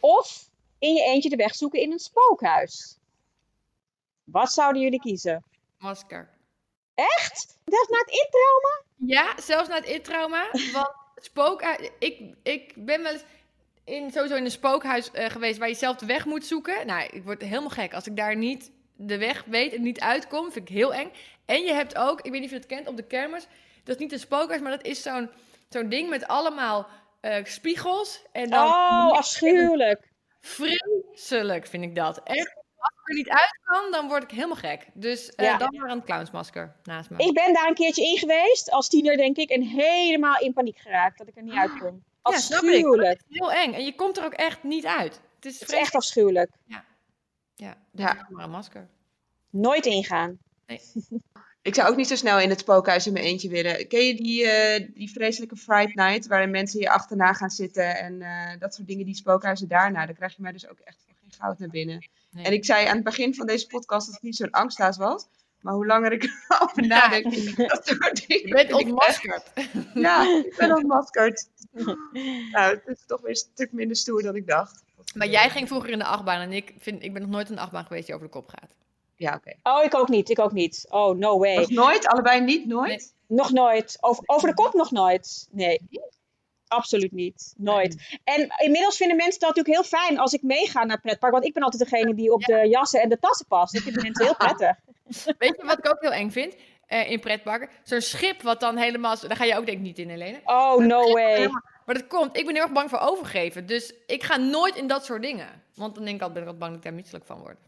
Of 0.00 0.48
in 0.78 0.94
je 0.94 1.02
eentje 1.02 1.28
de 1.28 1.36
weg 1.36 1.54
zoeken 1.54 1.80
in 1.80 1.92
een 1.92 1.98
spookhuis. 1.98 2.98
Wat 4.24 4.52
zouden 4.52 4.82
jullie 4.82 5.00
kiezen? 5.00 5.44
Masker. 5.78 6.28
Echt? 6.94 7.58
Dat 7.64 7.82
is 7.82 7.88
na 7.88 7.98
het 7.98 8.24
intrauma? 8.24 8.82
Ja, 8.96 9.42
zelfs 9.42 9.68
na 9.68 9.74
het 9.74 9.84
intrauma. 9.84 10.50
Want 10.72 10.90
spookhuis... 11.16 11.90
Ik, 11.98 12.34
ik 12.42 12.72
ben 12.76 13.02
wel 13.02 13.12
eens 13.12 13.24
in, 13.84 14.10
sowieso 14.10 14.36
in 14.36 14.44
een 14.44 14.50
spookhuis 14.50 15.10
eh, 15.10 15.30
geweest 15.30 15.58
waar 15.58 15.68
je 15.68 15.74
zelf 15.74 15.96
de 15.96 16.06
weg 16.06 16.24
moet 16.24 16.46
zoeken. 16.46 16.86
Nou, 16.86 17.08
ik 17.12 17.24
word 17.24 17.42
helemaal 17.42 17.70
gek. 17.70 17.94
Als 17.94 18.06
ik 18.06 18.16
daar 18.16 18.36
niet 18.36 18.70
de 18.96 19.18
weg 19.18 19.44
weet 19.44 19.74
en 19.74 19.82
niet 19.82 20.00
uitkom, 20.00 20.52
vind 20.52 20.68
ik 20.68 20.74
heel 20.74 20.94
eng. 20.94 21.10
En 21.44 21.62
je 21.62 21.72
hebt 21.72 21.96
ook, 21.96 22.20
ik 22.20 22.30
weet 22.30 22.40
niet 22.40 22.50
of 22.50 22.50
je 22.50 22.56
het 22.56 22.66
kent, 22.66 22.86
op 22.86 22.96
de 22.96 23.06
kermis. 23.06 23.46
Dat 23.84 23.94
is 23.94 24.00
niet 24.00 24.12
een 24.12 24.18
spookhuis, 24.18 24.60
maar 24.60 24.70
dat 24.70 24.84
is 24.84 25.02
zo'n 25.02 25.30
zo'n 25.70 25.88
ding 25.88 26.08
met 26.08 26.26
allemaal 26.26 26.86
eh, 27.20 27.44
spiegels. 27.44 28.22
En 28.32 28.50
dan 28.50 28.66
Oh, 28.66 29.12
afschuwelijk. 29.12 30.08
vreselijk 30.40 31.66
vind 31.66 31.84
ik 31.84 31.94
dat. 31.94 32.20
Echt, 32.22 32.54
als 32.76 32.92
ik 33.02 33.08
er 33.08 33.14
niet 33.14 33.28
uit 33.28 33.58
kan, 33.64 33.90
dan 33.90 34.08
word 34.08 34.22
ik 34.22 34.30
helemaal 34.30 34.56
gek. 34.56 34.86
Dus 34.94 35.30
eh, 35.30 35.46
Ja. 35.46 35.56
dan 35.56 35.76
maar 35.76 35.90
een 35.90 36.04
clownsmasker 36.04 36.76
naast 36.82 37.10
me. 37.10 37.16
Ik 37.18 37.34
ben 37.34 37.54
daar 37.54 37.68
een 37.68 37.74
keertje 37.74 38.04
in 38.04 38.18
geweest, 38.18 38.70
als 38.70 38.88
tiener 38.88 39.16
denk 39.16 39.36
ik, 39.36 39.50
en 39.50 39.62
helemaal 39.62 40.38
in 40.38 40.52
paniek 40.52 40.78
geraakt 40.78 41.18
dat 41.18 41.28
ik 41.28 41.36
er 41.36 41.42
niet 41.42 41.54
uit 41.54 41.78
kon. 41.78 42.02
Ja. 42.22 42.30
Afschuwelijk. 42.36 43.20
Heel 43.28 43.52
eng. 43.52 43.72
En 43.72 43.84
je 43.84 43.94
komt 43.94 44.16
er 44.18 44.24
ook 44.24 44.32
echt 44.32 44.62
niet 44.62 44.86
uit. 44.86 45.14
Het 45.14 45.20
is, 45.20 45.20
Het 45.40 45.44
is 45.44 45.56
vreselijk. 45.56 45.82
echt 45.82 45.94
afschuwelijk. 45.94 46.50
Ja, 46.66 46.84
Ja. 47.92 48.26
maar 48.30 48.44
een 48.44 48.50
masker. 48.50 48.88
Nooit 49.50 49.86
ingaan. 49.86 50.38
Ik 50.66 50.80
Ik 51.70 51.76
zou 51.76 51.88
ook 51.88 51.96
niet 51.96 52.08
zo 52.08 52.16
snel 52.16 52.40
in 52.40 52.48
het 52.50 52.60
spookhuis 52.60 53.06
in 53.06 53.12
mijn 53.12 53.24
eentje 53.24 53.48
willen. 53.48 53.88
Ken 53.88 54.06
je 54.06 54.14
die, 54.14 54.46
eh, 54.46 54.88
die 54.94 55.10
vreselijke 55.10 55.56
Fright 55.56 55.94
Night, 55.94 56.26
waarin 56.26 56.50
mensen 56.50 56.80
je 56.80 56.90
achterna 56.90 57.32
gaan 57.32 57.50
zitten 57.50 57.96
en 57.96 58.22
eh, 58.22 58.58
dat 58.58 58.74
soort 58.74 58.88
dingen, 58.88 59.06
die 59.06 59.14
spookhuizen 59.14 59.68
daarna. 59.68 60.06
Dan 60.06 60.14
krijg 60.14 60.36
je 60.36 60.42
mij 60.42 60.52
dus 60.52 60.68
ook 60.68 60.78
echt 60.78 60.98
voor 61.04 61.14
geen 61.20 61.32
goud 61.38 61.58
naar 61.58 61.68
binnen. 61.68 62.08
Nee. 62.30 62.44
En 62.44 62.52
ik 62.52 62.64
zei 62.64 62.86
aan 62.86 62.94
het 62.94 63.04
begin 63.04 63.34
van 63.34 63.46
deze 63.46 63.66
podcast 63.66 64.06
dat 64.06 64.14
het 64.14 64.24
niet 64.24 64.36
zo'n 64.36 64.50
angsthaas 64.50 64.96
was. 64.96 65.26
Maar 65.60 65.74
hoe 65.74 65.86
langer 65.86 66.12
ik 66.12 66.22
erover 66.48 66.86
nadenk, 66.86 67.56
dat 67.56 67.86
soort 67.86 68.26
dingen. 68.26 68.46
Je 68.46 68.54
bent 68.54 68.72
ontmaskerd. 68.82 69.50
Ja, 69.94 70.42
ik 70.44 70.54
ben 70.56 70.74
ontmaskerd. 70.74 71.48
nou, 72.52 72.74
het 72.74 72.82
is 72.86 73.04
toch 73.06 73.20
weer 73.20 73.30
een 73.30 73.36
stuk 73.36 73.72
minder 73.72 73.96
stoer 73.96 74.22
dan 74.22 74.36
ik 74.36 74.46
dacht. 74.46 74.82
Maar 75.14 75.28
jij 75.28 75.50
ging 75.50 75.68
vroeger 75.68 75.90
in 75.90 75.98
de 75.98 76.04
achtbaan 76.04 76.40
en 76.40 76.52
ik, 76.52 76.74
vind, 76.78 77.02
ik 77.02 77.12
ben 77.12 77.22
nog 77.22 77.30
nooit 77.30 77.46
in 77.46 77.52
een 77.52 77.62
achtbaan 77.62 77.86
geweest 77.86 78.06
die 78.06 78.14
over 78.14 78.26
de 78.26 78.32
kop 78.32 78.48
gaat. 78.48 78.79
Ja, 79.20 79.34
oké. 79.34 79.54
Oh, 79.62 79.84
ik 79.84 79.94
ook 79.94 80.08
niet. 80.08 80.30
Ik 80.30 80.38
ook 80.38 80.52
niet. 80.52 80.86
Oh, 80.88 81.16
no 81.16 81.38
way. 81.38 81.56
Nog 81.56 81.70
nooit? 81.70 82.06
Allebei 82.06 82.40
niet? 82.40 82.66
Nooit? 82.66 83.14
Nog 83.26 83.52
nooit. 83.52 83.96
Over, 84.00 84.22
over 84.26 84.48
de 84.48 84.54
kop 84.54 84.74
nog 84.74 84.90
nooit. 84.90 85.48
Nee. 85.50 85.80
Absoluut 86.66 87.12
niet. 87.12 87.54
Nooit. 87.56 88.18
En 88.24 88.54
inmiddels 88.58 88.96
vinden 88.96 89.16
mensen 89.16 89.40
dat 89.40 89.56
natuurlijk 89.56 89.76
heel 89.76 89.98
fijn 89.98 90.18
als 90.18 90.32
ik 90.32 90.42
meega 90.42 90.84
naar 90.84 91.00
pretpark. 91.00 91.32
Want 91.32 91.44
ik 91.44 91.54
ben 91.54 91.62
altijd 91.62 91.90
degene 91.90 92.14
die 92.14 92.32
op 92.32 92.44
de 92.44 92.68
jassen 92.68 93.00
en 93.00 93.08
de 93.08 93.18
tassen 93.18 93.46
past. 93.46 93.72
Dat 93.72 93.82
vinden 93.82 94.02
mensen 94.02 94.24
heel 94.24 94.36
prettig. 94.46 94.76
Weet 95.38 95.54
je 95.56 95.66
wat 95.66 95.78
ik 95.78 95.88
ook 95.88 96.00
heel 96.00 96.12
eng 96.12 96.30
vind 96.30 96.54
eh, 96.86 97.10
in 97.10 97.20
pretparken? 97.20 97.68
Zo'n 97.82 98.00
schip 98.00 98.42
wat 98.42 98.60
dan 98.60 98.76
helemaal... 98.76 99.20
Daar 99.20 99.36
ga 99.36 99.44
je 99.44 99.56
ook 99.56 99.66
denk 99.66 99.78
ik 99.78 99.84
niet 99.84 99.98
in, 99.98 100.08
Helene. 100.08 100.40
Oh, 100.44 100.76
no 100.76 101.12
way. 101.12 101.48
Maar 101.86 101.94
dat 101.94 102.06
komt, 102.06 102.36
ik 102.36 102.44
ben 102.44 102.54
heel 102.54 102.64
erg 102.64 102.72
bang 102.72 102.90
voor 102.90 102.98
overgeven. 102.98 103.66
Dus 103.66 103.94
ik 104.06 104.22
ga 104.22 104.36
nooit 104.36 104.76
in 104.76 104.86
dat 104.86 105.04
soort 105.04 105.22
dingen. 105.22 105.62
Want 105.74 105.94
dan 105.94 106.04
denk 106.04 106.16
ik 106.16 106.22
altijd, 106.22 106.44
ben 106.44 106.52
ik 106.54 106.58
bang 106.58 106.70
dat 106.70 106.80
ik 106.80 106.84
daar 106.84 106.94
misselijk 106.94 107.26
van 107.26 107.38
word. 107.38 107.58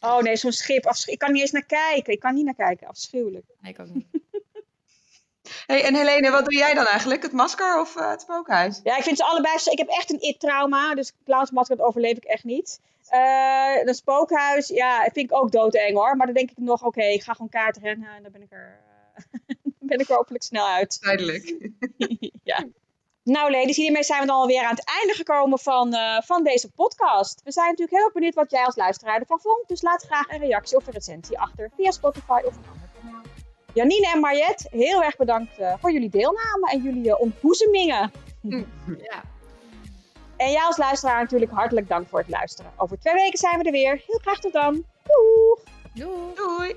Oh 0.00 0.18
nee, 0.18 0.36
zo'n 0.36 0.52
schip. 0.52 0.86
afsch- 0.86 1.08
Ik 1.08 1.18
kan 1.18 1.32
niet 1.32 1.40
eens 1.40 1.50
naar 1.50 1.64
kijken. 1.66 2.12
Ik 2.12 2.20
kan 2.20 2.34
niet 2.34 2.44
naar 2.44 2.54
kijken. 2.54 2.86
Afschuwelijk. 2.88 3.44
Nee, 3.60 3.72
ik 3.72 3.80
ook 3.80 3.94
niet. 3.94 4.06
Hey, 5.66 5.84
en 5.84 5.94
Helene, 5.94 6.30
wat 6.30 6.44
doe 6.44 6.54
jij 6.58 6.74
dan 6.74 6.86
eigenlijk? 6.86 7.22
Het 7.22 7.32
masker 7.32 7.80
of 7.80 7.96
eh, 7.96 8.10
het 8.10 8.20
spookhuis? 8.20 8.80
Ja, 8.84 8.96
ik 8.96 9.02
vind 9.02 9.16
ze 9.16 9.24
allebei... 9.24 9.54
Ik 9.64 9.78
heb 9.78 9.88
echt 9.88 10.10
een 10.10 10.20
it-trauma. 10.20 10.94
Dus 10.94 11.12
plaatsmasker 11.24 11.76
dat 11.76 11.86
overleef 11.86 12.16
ik 12.16 12.24
echt 12.24 12.44
niet. 12.44 12.80
Eh 13.08 13.76
een 13.84 13.94
spookhuis, 13.94 14.68
ja, 14.68 15.02
vind 15.02 15.16
ik 15.30 15.36
ook 15.36 15.52
doodeng 15.52 15.96
hoor. 15.96 16.16
Maar 16.16 16.26
dan 16.26 16.34
denk 16.34 16.50
ik 16.50 16.56
nog, 16.58 16.82
oké, 16.84 17.02
ik 17.04 17.22
ga 17.22 17.32
gewoon 17.32 17.48
kaart 17.48 17.76
rennen. 17.76 18.08
En 18.16 18.22
dan 18.22 18.32
ben 18.32 18.42
ik 18.42 18.52
er, 18.52 18.80
eh, 19.14 19.22
ben 19.78 19.98
ik 19.98 20.08
er 20.08 20.14
hopelijk 20.16 20.44
snel 20.44 20.66
uit. 20.66 21.00
Duidelijk. 21.00 21.56
ja. 22.42 22.64
Nou, 23.30 23.50
ladies, 23.50 23.76
hiermee 23.76 24.02
zijn 24.02 24.20
we 24.20 24.26
dan 24.26 24.36
alweer 24.36 24.62
aan 24.62 24.74
het 24.74 24.84
einde 24.84 25.14
gekomen 25.14 25.58
van, 25.58 25.92
eh, 25.94 26.20
van 26.22 26.44
deze 26.44 26.70
podcast. 26.70 27.40
We 27.44 27.52
zijn 27.52 27.68
natuurlijk 27.68 27.96
heel 27.96 28.04
erg 28.04 28.12
benieuwd 28.12 28.34
wat 28.34 28.50
jij 28.50 28.64
als 28.64 28.76
luisteraar 28.76 29.18
ervan 29.18 29.40
vond. 29.40 29.68
Dus 29.68 29.82
laat 29.82 30.02
graag 30.02 30.28
een 30.28 30.38
reactie 30.38 30.76
of 30.76 30.86
een 30.86 30.92
recensie 30.92 31.38
achter 31.38 31.70
via 31.76 31.90
Spotify 31.90 32.40
of 32.44 32.56
een 32.56 32.64
ander 32.72 32.88
kanaal. 33.00 33.22
Janine 33.74 34.10
en 34.14 34.20
Mariette, 34.20 34.68
heel 34.70 35.02
erg 35.02 35.16
bedankt 35.16 35.58
eh, 35.58 35.74
voor 35.80 35.92
jullie 35.92 36.10
deelname 36.10 36.70
en 36.70 36.82
jullie 36.82 37.06
uh, 37.06 37.20
ontboezemingen. 37.20 38.12
Ja. 39.10 39.22
En 40.36 40.50
jij 40.50 40.62
als 40.62 40.76
luisteraar 40.76 41.22
natuurlijk 41.22 41.52
hartelijk 41.52 41.88
dank 41.88 42.08
voor 42.08 42.18
het 42.18 42.28
luisteren. 42.28 42.72
Over 42.76 42.98
twee 42.98 43.14
weken 43.14 43.38
zijn 43.38 43.58
we 43.58 43.64
er 43.64 43.72
weer. 43.72 44.02
Heel 44.06 44.18
graag 44.18 44.40
tot 44.40 44.52
dan. 44.52 44.84
Doeg! 45.02 45.62
Doei. 45.94 46.34
Doei. 46.34 46.76